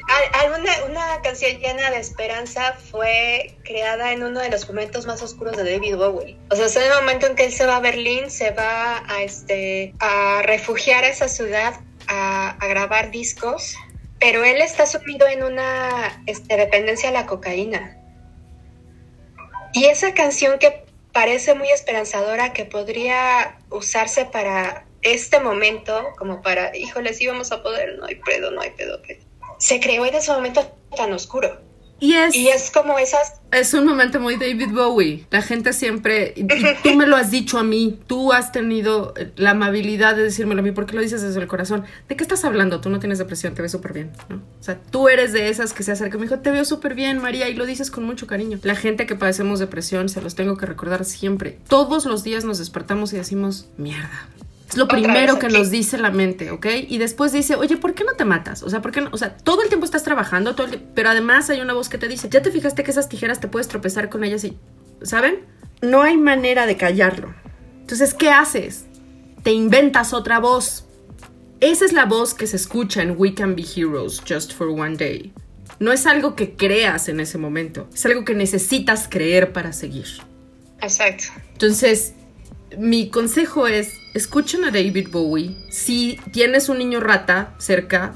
una, 0.90 1.15
llena 1.40 1.92
de 1.92 2.00
esperanza 2.00 2.74
fue 2.74 3.56
creada 3.64 4.12
en 4.12 4.24
uno 4.24 4.40
de 4.40 4.50
los 4.50 4.68
momentos 4.68 5.06
más 5.06 5.22
oscuros 5.22 5.56
de 5.58 5.70
David 5.70 5.96
Bowie. 5.96 6.38
O 6.50 6.56
sea, 6.56 6.66
es 6.66 6.76
el 6.76 6.94
momento 7.02 7.28
en 7.28 7.36
que 7.36 7.46
él 7.46 7.54
se 7.54 7.66
va 7.66 7.78
a 7.78 7.80
Berlín, 7.80 8.30
se 8.30 8.52
va 8.52 9.04
a, 9.08 9.24
este, 9.24 9.94
a 10.00 10.42
refugiar 10.44 11.04
a 11.04 11.08
esa 11.08 11.28
ciudad, 11.28 11.74
a, 12.08 12.58
grabar 12.62 13.12
discos, 13.12 13.76
pero 14.20 14.44
él 14.44 14.62
está 14.62 14.86
sumido 14.86 15.28
en 15.28 15.44
una 15.44 16.24
este, 16.26 16.58
dependencia 16.58 17.10
a 17.10 17.12
la 17.12 17.26
cocaína. 17.26 17.98
Y 19.74 19.86
esa 19.86 20.14
canción 20.14 20.58
que 20.58 20.86
parece 21.12 21.54
muy 21.54 21.70
esperanzadora, 21.70 22.54
que 22.54 22.66
podría 22.66 23.58
usarse 23.70 24.26
para 24.26 24.86
este 25.02 25.40
momento 25.40 26.14
como 26.18 26.42
para, 26.42 26.76
híjole, 26.76 27.14
sí 27.14 27.28
vamos 27.28 27.52
a 27.52 27.62
poder, 27.62 27.98
no 28.00 28.06
hay 28.06 28.16
pedo, 28.16 28.52
no 28.52 28.62
hay 28.62 28.72
pedo. 28.72 29.02
Se 29.58 29.80
creó 29.80 30.06
en 30.06 30.16
ese 30.16 30.32
momento 30.32 30.62
tan 30.96 31.14
oscuro. 31.14 31.66
Y 32.00 32.14
es, 32.14 32.36
y 32.36 32.50
es 32.50 32.72
como 32.72 33.00
esas... 33.00 33.36
Es 33.52 33.74
un 33.74 33.86
momento 33.86 34.20
muy 34.20 34.36
David 34.36 34.70
Bowie. 34.74 35.26
La 35.32 35.42
gente 35.42 35.72
siempre... 35.72 36.34
Y 36.36 36.46
tú 36.84 36.94
me 36.96 37.08
lo 37.08 37.16
has 37.16 37.32
dicho 37.32 37.58
a 37.58 37.64
mí. 37.64 37.98
Tú 38.06 38.34
has 38.34 38.52
tenido 38.52 39.14
la 39.38 39.52
amabilidad 39.52 40.16
de 40.16 40.24
decírmelo 40.24 40.60
a 40.60 40.64
mí 40.64 40.72
porque 40.72 40.94
lo 40.94 41.02
dices 41.02 41.22
desde 41.22 41.40
el 41.40 41.48
corazón. 41.48 41.86
¿De 42.10 42.18
qué 42.18 42.24
estás 42.24 42.44
hablando? 42.44 42.82
Tú 42.82 42.90
no 42.90 43.00
tienes 43.00 43.18
depresión, 43.18 43.56
te 43.56 43.62
ves 43.62 43.72
súper 43.72 43.94
bien. 43.94 44.12
¿no? 44.28 44.38
O 44.60 44.64
sea, 44.64 44.78
tú 44.92 45.08
eres 45.08 45.32
de 45.32 45.48
esas 45.48 45.72
que 45.72 45.84
se 45.84 45.94
acerca 45.94 46.18
me 46.18 46.24
dijo, 46.24 46.40
te 46.40 46.52
veo 46.52 46.66
súper 46.66 46.96
bien, 46.96 47.20
María, 47.20 47.48
y 47.48 47.54
lo 47.54 47.66
dices 47.66 47.90
con 47.92 48.04
mucho 48.04 48.28
cariño. 48.28 48.60
La 48.64 48.76
gente 48.76 49.06
que 49.06 49.16
padecemos 49.16 49.60
depresión, 49.60 50.10
se 50.10 50.22
los 50.22 50.36
tengo 50.36 50.58
que 50.58 50.66
recordar 50.66 51.06
siempre. 51.06 51.60
Todos 51.70 52.06
los 52.06 52.24
días 52.24 52.44
nos 52.44 52.58
despertamos 52.58 53.14
y 53.14 53.18
decimos, 53.18 53.70
mierda, 53.78 54.28
es 54.70 54.78
lo 54.78 54.88
primero 54.88 55.38
que 55.38 55.48
nos 55.48 55.70
dice 55.70 55.98
la 55.98 56.12
mente, 56.12 56.52
¿ok? 56.52 56.66
Y 56.88 56.98
después 56.98 57.32
dice, 57.32 57.56
oye, 57.56 57.78
¿por 57.78 57.94
qué 57.94 58.04
no 58.04 58.14
te 58.14 58.26
matas? 58.26 58.64
O 58.64 58.70
sea, 58.70 58.82
¿por 58.82 58.92
qué 58.92 59.02
no? 59.02 59.10
O 59.12 59.18
sea, 59.18 59.38
todo 59.38 59.62
el 59.62 59.68
tiempo 59.68 59.86
estás 59.86 60.04
trabajando, 60.04 60.56
todo 60.56 60.68
pero 60.94 61.10
además 61.10 61.50
hay 61.50 61.62
una 61.62 61.74
voz 61.74 61.90
que 61.90 61.98
te 61.98 62.08
dice, 62.08 62.30
¿ya 62.30 62.42
te 62.42 62.52
fijaste 62.52 62.84
que 62.84 62.92
esas 62.92 63.10
tijeras 63.10 63.40
te 63.40 63.48
puedes 63.48 63.68
tropezar 63.68 64.10
con 64.10 64.24
ellas 64.24 64.44
y, 64.44 64.58
¿saben? 65.04 65.46
No 65.82 66.02
hay 66.02 66.18
manera 66.18 66.66
de 66.66 66.78
callarlo. 66.78 67.34
Entonces, 67.82 68.14
¿qué 68.14 68.30
haces? 68.30 68.86
Te 69.44 69.52
inventas 69.52 70.14
otra 70.14 70.40
voz. 70.40 70.86
Esa 71.60 71.86
es 71.86 71.94
la 71.94 72.06
voz 72.06 72.34
que 72.34 72.48
se 72.48 72.56
escucha 72.56 73.02
en 73.02 73.16
We 73.18 73.34
Can 73.34 73.56
Be 73.56 73.64
Heroes 73.64 74.22
Just 74.28 74.54
for 74.54 74.68
One 74.70 74.98
Day. 74.98 75.34
No 75.80 75.92
es 75.92 76.06
algo 76.06 76.36
que 76.36 76.56
creas 76.56 77.10
en 77.10 77.20
ese 77.20 77.38
momento, 77.38 77.88
es 77.94 78.06
algo 78.06 78.26
que 78.26 78.34
necesitas 78.34 79.08
creer 79.10 79.54
para 79.54 79.74
seguir. 79.74 80.08
Exacto. 80.82 81.26
Entonces, 81.52 82.14
mi 82.78 83.10
consejo 83.10 83.68
es, 83.68 83.94
escuchen 84.16 84.64
a 84.64 84.72
David 84.72 85.10
Bowie. 85.12 85.56
Si 85.70 86.18
tienes 86.32 86.70
un 86.70 86.80
niño 86.80 87.02
rata 87.02 87.54
cerca, 87.60 88.16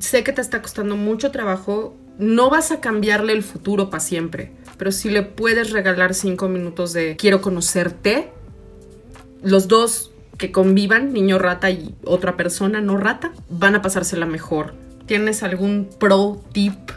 sé 0.00 0.24
que 0.24 0.32
te 0.32 0.40
está 0.40 0.62
costando 0.62 0.96
mucho 0.96 1.30
trabajo, 1.30 1.94
no 2.18 2.48
vas 2.48 2.72
a 2.72 2.80
cambiarle 2.80 3.34
el 3.34 3.42
futuro 3.42 3.90
para 3.90 4.00
siempre, 4.00 4.52
pero 4.78 4.90
si 4.90 5.10
le 5.10 5.22
puedes 5.22 5.70
regalar 5.70 6.14
cinco 6.14 6.48
minutos 6.48 6.94
de 6.94 7.16
quiero 7.16 7.42
conocerte, 7.42 8.30
los 9.42 9.68
dos 9.68 10.12
que 10.38 10.50
convivan, 10.50 11.12
niño 11.12 11.38
rata 11.38 11.70
y 11.70 11.94
otra 12.04 12.38
persona 12.38 12.80
no 12.80 12.96
rata, 12.96 13.32
van 13.50 13.74
a 13.74 13.82
pasársela 13.82 14.24
mejor. 14.24 14.74
¿Tienes 15.04 15.42
algún 15.42 15.90
pro 15.98 16.42
tip 16.52 16.90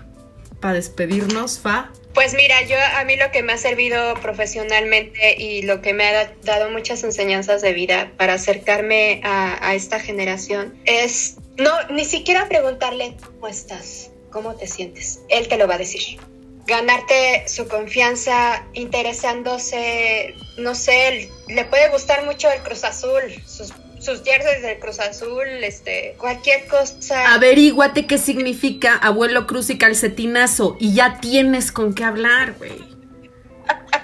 para 0.62 0.76
despedirnos, 0.76 1.60
Fa? 1.60 1.90
Pues 2.16 2.34
mira, 2.34 2.62
yo 2.62 2.78
a 2.96 3.04
mí 3.04 3.18
lo 3.18 3.30
que 3.30 3.44
me 3.44 3.52
ha 3.52 3.58
servido 3.58 4.14
profesionalmente 4.16 5.36
y 5.38 5.64
lo 5.64 5.82
que 5.82 5.94
me 5.94 6.08
ha 6.08 6.32
dado 6.44 6.72
muchas 6.72 7.04
enseñanzas 7.04 7.62
de 7.62 7.74
vida 7.74 8.14
para 8.16 8.36
acercarme 8.36 9.20
a, 9.26 9.76
esta 9.76 10.00
generación 10.00 10.80
es 10.86 11.36
no 11.58 11.74
ni 11.90 12.06
siquiera 12.06 12.48
preguntarle 12.48 13.18
cómo 13.22 13.50
estás, 13.50 14.12
cómo 14.32 14.56
te 14.56 14.66
sientes. 14.66 15.20
Él 15.28 15.50
te 15.50 15.58
lo 15.58 15.68
va 15.68 15.76
a 15.76 15.78
decir. 15.78 16.18
Ganarte 16.66 17.44
su 17.48 17.68
confianza 17.68 18.66
interesándose, 18.74 20.34
no 20.58 20.74
sé, 20.74 21.30
le 21.50 21.66
puede 21.66 21.90
gustar 21.90 22.26
mucho 22.26 22.50
el 22.50 22.62
Cruz 22.62 22.86
Azul, 22.86 23.22
sus 23.46 23.74
sus 24.06 24.22
jerseys 24.24 24.62
del 24.62 24.80
Cruz 24.80 25.00
Azul, 25.00 25.48
este, 25.64 26.16
cualquier 26.18 26.68
cosa. 26.68 27.34
Averíguate 27.34 28.06
qué 28.06 28.18
significa 28.18 28.96
abuelo 28.96 29.48
cruz 29.48 29.70
y 29.72 29.78
calcetinazo 29.78 30.78
y 30.80 30.94
ya 30.94 31.20
tienes 31.20 31.72
con 31.72 31.94
qué 31.94 32.04
hablar, 32.04 32.56
güey. 32.58 32.96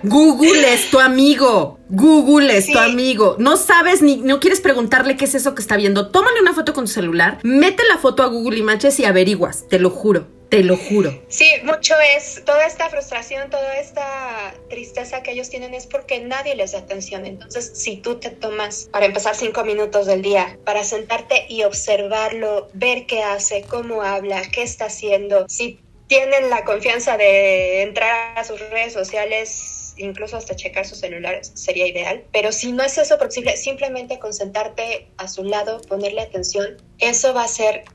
Google 0.04 0.74
es 0.74 0.90
tu 0.90 1.00
amigo. 1.00 1.80
Google 1.90 2.58
es 2.58 2.72
tu 2.72 2.80
amigo. 2.80 3.36
No 3.38 3.56
sabes 3.56 4.02
ni 4.02 4.18
no 4.18 4.40
quieres 4.40 4.60
preguntarle 4.60 5.16
qué 5.16 5.26
es 5.26 5.36
eso 5.36 5.54
que 5.54 5.62
está 5.62 5.78
viendo. 5.78 6.10
Tómale 6.10 6.42
una 6.42 6.54
foto 6.54 6.74
con 6.74 6.86
tu 6.86 6.92
celular, 6.92 7.38
mete 7.44 7.84
la 7.88 8.00
foto 8.00 8.24
a 8.24 8.28
Google 8.28 8.58
Images 8.58 9.00
y 9.00 9.06
averiguas, 9.06 9.68
te 9.68 9.78
lo 9.78 9.92
juro. 9.92 10.40
Te 10.52 10.66
lo 10.66 10.76
juro. 10.76 11.18
Sí, 11.30 11.50
mucho 11.64 11.94
es, 12.18 12.44
toda 12.44 12.68
esta 12.68 12.90
frustración, 12.90 13.50
toda 13.50 13.80
esta 13.80 14.54
tristeza 14.70 15.24
que 15.24 15.32
ellos 15.32 15.50
tienen 15.50 15.74
es 15.74 15.88
porque 15.88 16.20
nadie 16.20 16.56
les 16.56 16.74
da 16.74 16.80
atención. 16.80 17.26
Entonces, 17.26 17.72
si 17.74 17.96
tú 17.96 18.20
te 18.20 18.32
tomas 18.32 18.90
para 18.92 19.06
empezar 19.06 19.34
cinco 19.34 19.64
minutos 19.64 20.08
del 20.08 20.22
día, 20.22 20.60
para 20.66 20.84
sentarte 20.84 21.46
y 21.48 21.64
observarlo, 21.64 22.68
ver 22.74 23.06
qué 23.06 23.24
hace, 23.24 23.62
cómo 23.62 24.02
habla, 24.02 24.42
qué 24.52 24.64
está 24.64 24.88
haciendo, 24.88 25.48
si 25.48 25.80
tienen 26.08 26.50
la 26.50 26.66
confianza 26.66 27.16
de 27.16 27.84
entrar 27.84 28.38
a 28.38 28.44
sus 28.44 28.60
redes 28.60 28.92
sociales 28.92 29.78
incluso 29.96 30.36
hasta 30.36 30.56
checar 30.56 30.86
su 30.86 30.96
celular 30.96 31.46
sería 31.46 31.88
ideal. 31.88 32.26
Pero 32.34 32.52
si 32.52 32.74
no 32.74 32.84
es 32.84 32.98
eso 32.98 33.18
posible, 33.18 33.56
simplemente 33.56 34.20
concentrarte 34.20 35.08
a 35.16 35.30
su 35.30 35.46
lado, 35.46 35.82
ponerle 35.82 36.22
atención, 36.22 36.76
eso 37.00 37.34
va 37.34 37.44
a 37.44 37.48
ser 37.48 37.86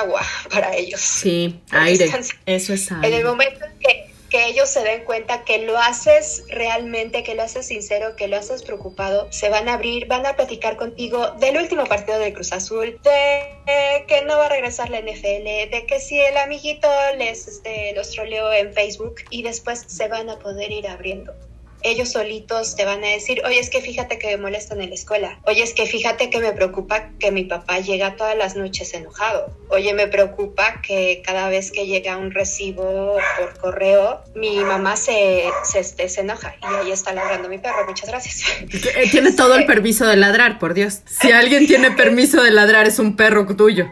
agua 0.00 0.22
para 0.50 0.74
ellos. 0.76 1.00
Sí, 1.00 1.60
aire. 1.70 2.10
Eso 2.46 2.72
es 2.72 2.92
aire. 2.92 3.08
En 3.08 3.14
el 3.14 3.24
momento 3.24 3.64
en 3.64 3.78
que 3.78 4.12
que 4.32 4.46
ellos 4.46 4.70
se 4.70 4.82
den 4.82 5.04
cuenta 5.04 5.44
que 5.44 5.58
lo 5.58 5.76
haces 5.76 6.44
realmente, 6.48 7.22
que 7.22 7.34
lo 7.34 7.42
haces 7.42 7.66
sincero, 7.66 8.16
que 8.16 8.28
lo 8.28 8.38
haces 8.38 8.62
preocupado, 8.62 9.30
se 9.30 9.50
van 9.50 9.68
a 9.68 9.74
abrir, 9.74 10.06
van 10.06 10.24
a 10.24 10.36
platicar 10.36 10.78
contigo 10.78 11.32
del 11.32 11.58
último 11.58 11.84
partido 11.84 12.18
de 12.18 12.32
Cruz 12.32 12.50
Azul, 12.50 12.98
de 13.04 14.04
que 14.08 14.22
no 14.22 14.38
va 14.38 14.46
a 14.46 14.48
regresar 14.48 14.88
la 14.88 15.00
NFL, 15.00 15.70
de 15.70 15.84
que 15.86 16.00
si 16.00 16.18
el 16.18 16.38
amiguito 16.38 16.88
les 17.18 17.46
este, 17.46 17.92
los 17.94 18.10
troleó 18.10 18.50
en 18.50 18.72
Facebook 18.72 19.16
y 19.28 19.42
después 19.42 19.84
se 19.86 20.08
van 20.08 20.30
a 20.30 20.38
poder 20.38 20.72
ir 20.72 20.88
abriendo 20.88 21.34
ellos 21.82 22.12
solitos 22.12 22.76
te 22.76 22.84
van 22.84 23.02
a 23.04 23.08
decir, 23.08 23.42
oye, 23.44 23.58
es 23.58 23.70
que 23.70 23.80
fíjate 23.80 24.18
que 24.18 24.28
me 24.28 24.36
molestan 24.36 24.80
en 24.80 24.90
la 24.90 24.94
escuela, 24.94 25.38
oye, 25.44 25.62
es 25.62 25.74
que 25.74 25.86
fíjate 25.86 26.30
que 26.30 26.38
me 26.38 26.52
preocupa 26.52 27.10
que 27.18 27.30
mi 27.30 27.44
papá 27.44 27.78
llega 27.80 28.16
todas 28.16 28.36
las 28.36 28.56
noches 28.56 28.94
enojado, 28.94 29.56
oye, 29.68 29.92
me 29.94 30.06
preocupa 30.06 30.80
que 30.82 31.22
cada 31.24 31.48
vez 31.48 31.70
que 31.70 31.86
llega 31.86 32.16
un 32.16 32.30
recibo 32.30 33.16
por 33.38 33.58
correo, 33.58 34.22
mi 34.34 34.56
mamá 34.60 34.96
se, 34.96 35.44
se, 35.64 35.80
este, 35.80 36.08
se 36.08 36.20
enoja 36.20 36.54
y 36.62 36.74
ahí 36.74 36.92
está 36.92 37.12
ladrando 37.12 37.48
mi 37.48 37.58
perro, 37.58 37.86
muchas 37.86 38.08
gracias. 38.08 38.42
Eh, 38.94 39.08
tiene 39.10 39.32
todo 39.32 39.54
el 39.54 39.64
permiso 39.64 40.06
de 40.06 40.16
ladrar, 40.16 40.58
por 40.58 40.74
Dios. 40.74 41.00
Si 41.06 41.30
alguien 41.30 41.66
tiene 41.66 41.92
permiso 41.92 42.42
de 42.42 42.50
ladrar, 42.50 42.86
es 42.86 42.98
un 42.98 43.16
perro 43.16 43.46
tuyo. 43.56 43.90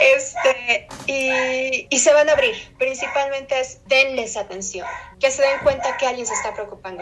Este, 0.00 0.86
y, 1.06 1.86
y 1.88 1.98
se 1.98 2.12
van 2.12 2.28
a 2.28 2.32
abrir, 2.32 2.54
principalmente 2.78 3.58
es 3.60 3.80
denles 3.86 4.36
atención, 4.36 4.86
que 5.22 5.30
se 5.30 5.40
den 5.40 5.60
cuenta 5.62 5.96
que 5.96 6.06
alguien 6.06 6.26
se 6.26 6.34
está 6.34 6.52
preocupando 6.52 7.00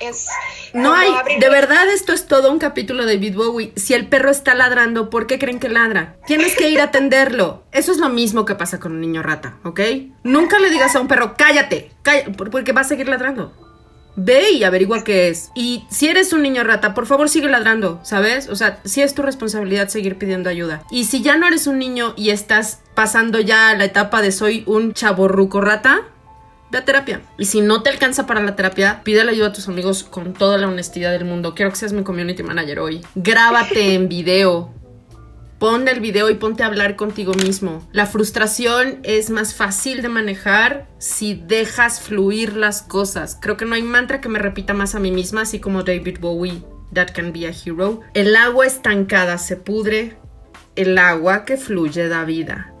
es 0.00 0.26
no 0.74 0.94
hay, 0.94 1.10
de 1.40 1.48
verdad 1.48 1.88
esto 1.88 2.12
es 2.12 2.26
todo 2.26 2.52
un 2.52 2.58
capítulo 2.58 3.06
de 3.06 3.14
David 3.14 3.36
Bowie. 3.36 3.72
Si 3.74 3.94
el 3.94 4.06
perro 4.06 4.30
está 4.30 4.54
ladrando, 4.54 5.08
¿por 5.08 5.26
qué 5.26 5.38
creen 5.38 5.58
que 5.58 5.70
ladra? 5.70 6.16
Tienes 6.26 6.54
que 6.54 6.68
ir 6.68 6.78
a 6.80 6.84
atenderlo. 6.84 7.64
Eso 7.72 7.90
es 7.90 7.98
lo 7.98 8.10
mismo 8.10 8.44
que 8.44 8.54
pasa 8.54 8.78
con 8.78 8.92
un 8.92 9.00
niño 9.00 9.22
rata, 9.22 9.56
¿ok? 9.64 9.80
Nunca 10.24 10.58
le 10.58 10.68
digas 10.68 10.94
a 10.94 11.00
un 11.00 11.08
perro, 11.08 11.36
cállate, 11.38 11.90
cállate 12.02 12.32
porque 12.32 12.72
va 12.72 12.82
a 12.82 12.84
seguir 12.84 13.08
ladrando. 13.08 13.54
Ve 14.14 14.50
y 14.50 14.64
averigua 14.64 15.02
qué 15.02 15.28
es. 15.28 15.50
Y 15.54 15.86
si 15.90 16.08
eres 16.08 16.34
un 16.34 16.42
niño 16.42 16.64
rata, 16.64 16.92
por 16.92 17.06
favor 17.06 17.30
sigue 17.30 17.48
ladrando, 17.48 18.00
¿sabes? 18.02 18.48
O 18.50 18.56
sea, 18.56 18.80
sí 18.84 19.00
es 19.00 19.14
tu 19.14 19.22
responsabilidad 19.22 19.88
seguir 19.88 20.18
pidiendo 20.18 20.50
ayuda. 20.50 20.82
Y 20.90 21.04
si 21.04 21.22
ya 21.22 21.38
no 21.38 21.46
eres 21.46 21.66
un 21.66 21.78
niño 21.78 22.12
y 22.16 22.30
estás 22.30 22.80
pasando 22.94 23.40
ya 23.40 23.74
la 23.74 23.84
etapa 23.84 24.20
de 24.20 24.32
soy 24.32 24.64
un 24.66 24.92
chaborruco 24.92 25.60
rata, 25.60 26.08
ve 26.70 26.82
terapia. 26.82 27.22
Y 27.38 27.46
si 27.46 27.60
no 27.60 27.82
te 27.82 27.90
alcanza 27.90 28.26
para 28.26 28.42
la 28.42 28.56
terapia, 28.56 29.02
pide 29.04 29.24
la 29.24 29.32
ayuda 29.32 29.48
a 29.48 29.52
tus 29.52 29.68
amigos 29.68 30.04
con 30.04 30.34
toda 30.34 30.58
la 30.58 30.68
honestidad 30.68 31.12
del 31.12 31.24
mundo. 31.24 31.54
Quiero 31.54 31.70
que 31.70 31.76
seas 31.76 31.92
mi 31.92 32.02
community 32.02 32.42
manager 32.42 32.80
hoy. 32.80 33.00
Grábate 33.14 33.94
en 33.94 34.08
video. 34.08 34.74
Pon 35.58 35.88
el 35.88 35.98
video 35.98 36.30
y 36.30 36.34
ponte 36.34 36.62
a 36.62 36.66
hablar 36.66 36.94
contigo 36.94 37.34
mismo. 37.34 37.88
La 37.90 38.06
frustración 38.06 39.00
es 39.02 39.28
más 39.28 39.54
fácil 39.54 40.02
de 40.02 40.08
manejar 40.08 40.86
si 40.98 41.34
dejas 41.34 42.00
fluir 42.00 42.56
las 42.56 42.82
cosas. 42.82 43.36
Creo 43.40 43.56
que 43.56 43.64
no 43.64 43.74
hay 43.74 43.82
mantra 43.82 44.20
que 44.20 44.28
me 44.28 44.38
repita 44.38 44.72
más 44.72 44.94
a 44.94 45.00
mí 45.00 45.10
misma, 45.10 45.40
así 45.40 45.58
como 45.58 45.82
David 45.82 46.18
Bowie, 46.20 46.62
That 46.94 47.08
Can 47.12 47.32
Be 47.32 47.48
a 47.48 47.50
Hero. 47.50 48.02
El 48.14 48.36
agua 48.36 48.66
estancada 48.66 49.36
se 49.38 49.56
pudre, 49.56 50.16
el 50.76 50.96
agua 50.96 51.44
que 51.44 51.56
fluye 51.56 52.06
da 52.06 52.24
vida 52.24 52.72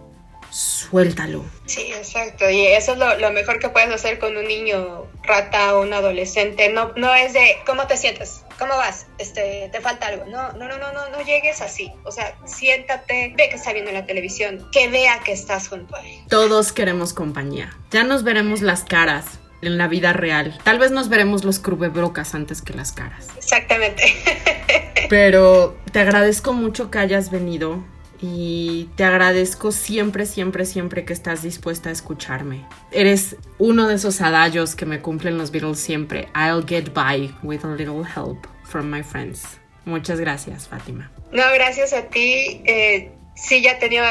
suéltalo. 0.50 1.44
Sí, 1.66 1.92
exacto. 1.92 2.48
Y 2.48 2.66
eso 2.66 2.92
es 2.92 2.98
lo, 2.98 3.30
mejor 3.32 3.58
que 3.58 3.68
puedes 3.68 3.90
hacer 3.90 4.18
con 4.18 4.36
un 4.36 4.46
niño 4.46 5.06
rata 5.22 5.76
o 5.76 5.82
un 5.82 5.92
adolescente. 5.92 6.70
No, 6.70 6.92
no 6.96 7.14
es 7.14 7.32
de 7.32 7.56
cómo 7.66 7.86
te 7.86 7.96
sientes, 7.96 8.42
cómo 8.58 8.76
vas, 8.76 9.06
este, 9.18 9.68
te 9.70 9.80
falta 9.80 10.06
algo. 10.06 10.24
No, 10.26 10.52
no, 10.52 10.68
no, 10.68 10.78
no, 10.78 10.92
no, 10.92 11.08
no 11.10 11.20
llegues 11.22 11.60
así. 11.60 11.92
O 12.04 12.10
sea, 12.10 12.36
siéntate, 12.46 13.34
ve 13.36 13.48
que 13.48 13.56
está 13.56 13.72
viendo 13.72 13.92
la 13.92 14.06
televisión, 14.06 14.68
que 14.72 14.88
vea 14.88 15.20
que 15.20 15.32
estás 15.32 15.68
junto 15.68 15.96
a 15.96 16.06
él. 16.06 16.20
Todos 16.28 16.72
queremos 16.72 17.12
compañía. 17.12 17.76
Ya 17.90 18.04
nos 18.04 18.24
veremos 18.24 18.62
las 18.62 18.84
caras 18.84 19.38
en 19.62 19.78
la 19.78 19.88
vida 19.88 20.12
real. 20.12 20.58
Tal 20.62 20.78
vez 20.78 20.90
nos 20.90 21.08
veremos 21.08 21.44
los 21.44 21.58
crubebrocas 21.58 22.34
antes 22.34 22.62
que 22.62 22.72
las 22.74 22.92
caras. 22.92 23.28
Exactamente. 23.36 24.14
Pero 25.08 25.76
te 25.92 26.00
agradezco 26.00 26.52
mucho 26.52 26.90
que 26.90 26.98
hayas 26.98 27.30
venido 27.30 27.82
y 28.20 28.88
te 28.96 29.04
agradezco 29.04 29.70
siempre, 29.72 30.26
siempre, 30.26 30.64
siempre 30.64 31.04
que 31.04 31.12
estás 31.12 31.42
dispuesta 31.42 31.90
a 31.90 31.92
escucharme. 31.92 32.64
Eres 32.90 33.36
uno 33.58 33.86
de 33.86 33.94
esos 33.94 34.20
adagos 34.20 34.74
que 34.74 34.86
me 34.86 35.00
cumplen 35.00 35.38
los 35.38 35.50
Beatles 35.50 35.78
siempre. 35.78 36.28
I'll 36.34 36.64
get 36.66 36.92
by 36.92 37.32
with 37.42 37.64
a 37.64 37.68
little 37.68 38.04
help 38.04 38.46
from 38.64 38.90
my 38.90 39.02
friends. 39.02 39.42
Muchas 39.84 40.20
gracias, 40.20 40.68
Fátima. 40.68 41.10
No, 41.32 41.44
gracias 41.54 41.92
a 41.92 42.02
ti. 42.08 42.62
Eh, 42.64 43.12
sí, 43.36 43.62
ya 43.62 43.78
tenía 43.78 44.04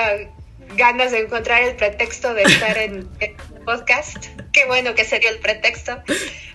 ganas 0.76 1.12
de 1.12 1.20
encontrar 1.20 1.63
el 1.63 1.76
pretexto 1.76 2.34
de 2.34 2.43
estar 2.43 2.78
en, 2.78 3.10
el 3.20 3.36
podcast. 3.65 4.26
Qué 4.54 4.65
bueno 4.65 4.96
que 4.96 5.06
sería 5.06 5.30
el 5.30 5.39
pretexto. 5.39 6.02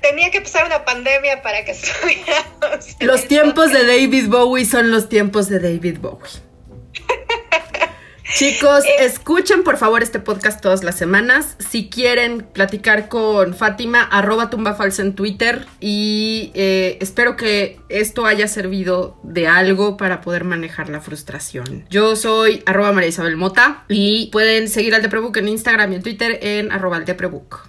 Tenía 0.00 0.30
que 0.30 0.40
pasar 0.40 0.66
una 0.66 0.84
pandemia 0.84 1.42
para 1.42 1.64
que 1.64 1.70
estuviéramos. 1.72 2.96
Los 3.00 3.28
tiempos 3.28 3.72
de 3.72 3.86
David 3.86 4.28
Bowie 4.28 4.64
son 4.64 4.90
los 4.90 5.08
tiempos 5.08 5.48
de 5.48 5.60
David 5.60 5.98
Bowie. 6.00 6.51
Chicos, 8.34 8.84
eh, 8.84 9.04
escuchen 9.04 9.62
por 9.62 9.76
favor 9.76 10.02
este 10.02 10.18
podcast 10.18 10.60
todas 10.60 10.82
las 10.82 10.96
semanas. 10.96 11.56
Si 11.58 11.88
quieren 11.90 12.42
platicar 12.42 13.08
con 13.08 13.54
Fátima, 13.54 14.02
arroba 14.02 14.48
tumba 14.48 14.74
falsa 14.74 15.02
en 15.02 15.14
Twitter. 15.14 15.66
Y 15.80 16.50
eh, 16.54 16.96
espero 17.00 17.36
que 17.36 17.78
esto 17.88 18.24
haya 18.24 18.48
servido 18.48 19.18
de 19.22 19.48
algo 19.48 19.96
para 19.96 20.22
poder 20.22 20.44
manejar 20.44 20.88
la 20.88 21.00
frustración. 21.00 21.84
Yo 21.90 22.16
soy 22.16 22.62
arroba 22.64 22.92
María 22.92 23.10
Isabel 23.10 23.36
Mota 23.36 23.84
y 23.88 24.28
pueden 24.32 24.68
seguir 24.68 24.94
al 24.94 25.02
Deprebook 25.02 25.36
en 25.36 25.48
Instagram 25.48 25.92
y 25.92 25.96
en 25.96 26.02
Twitter 26.02 26.38
en 26.42 26.72
arroba 26.72 26.96
el 26.96 27.04
Deprebook. 27.04 27.68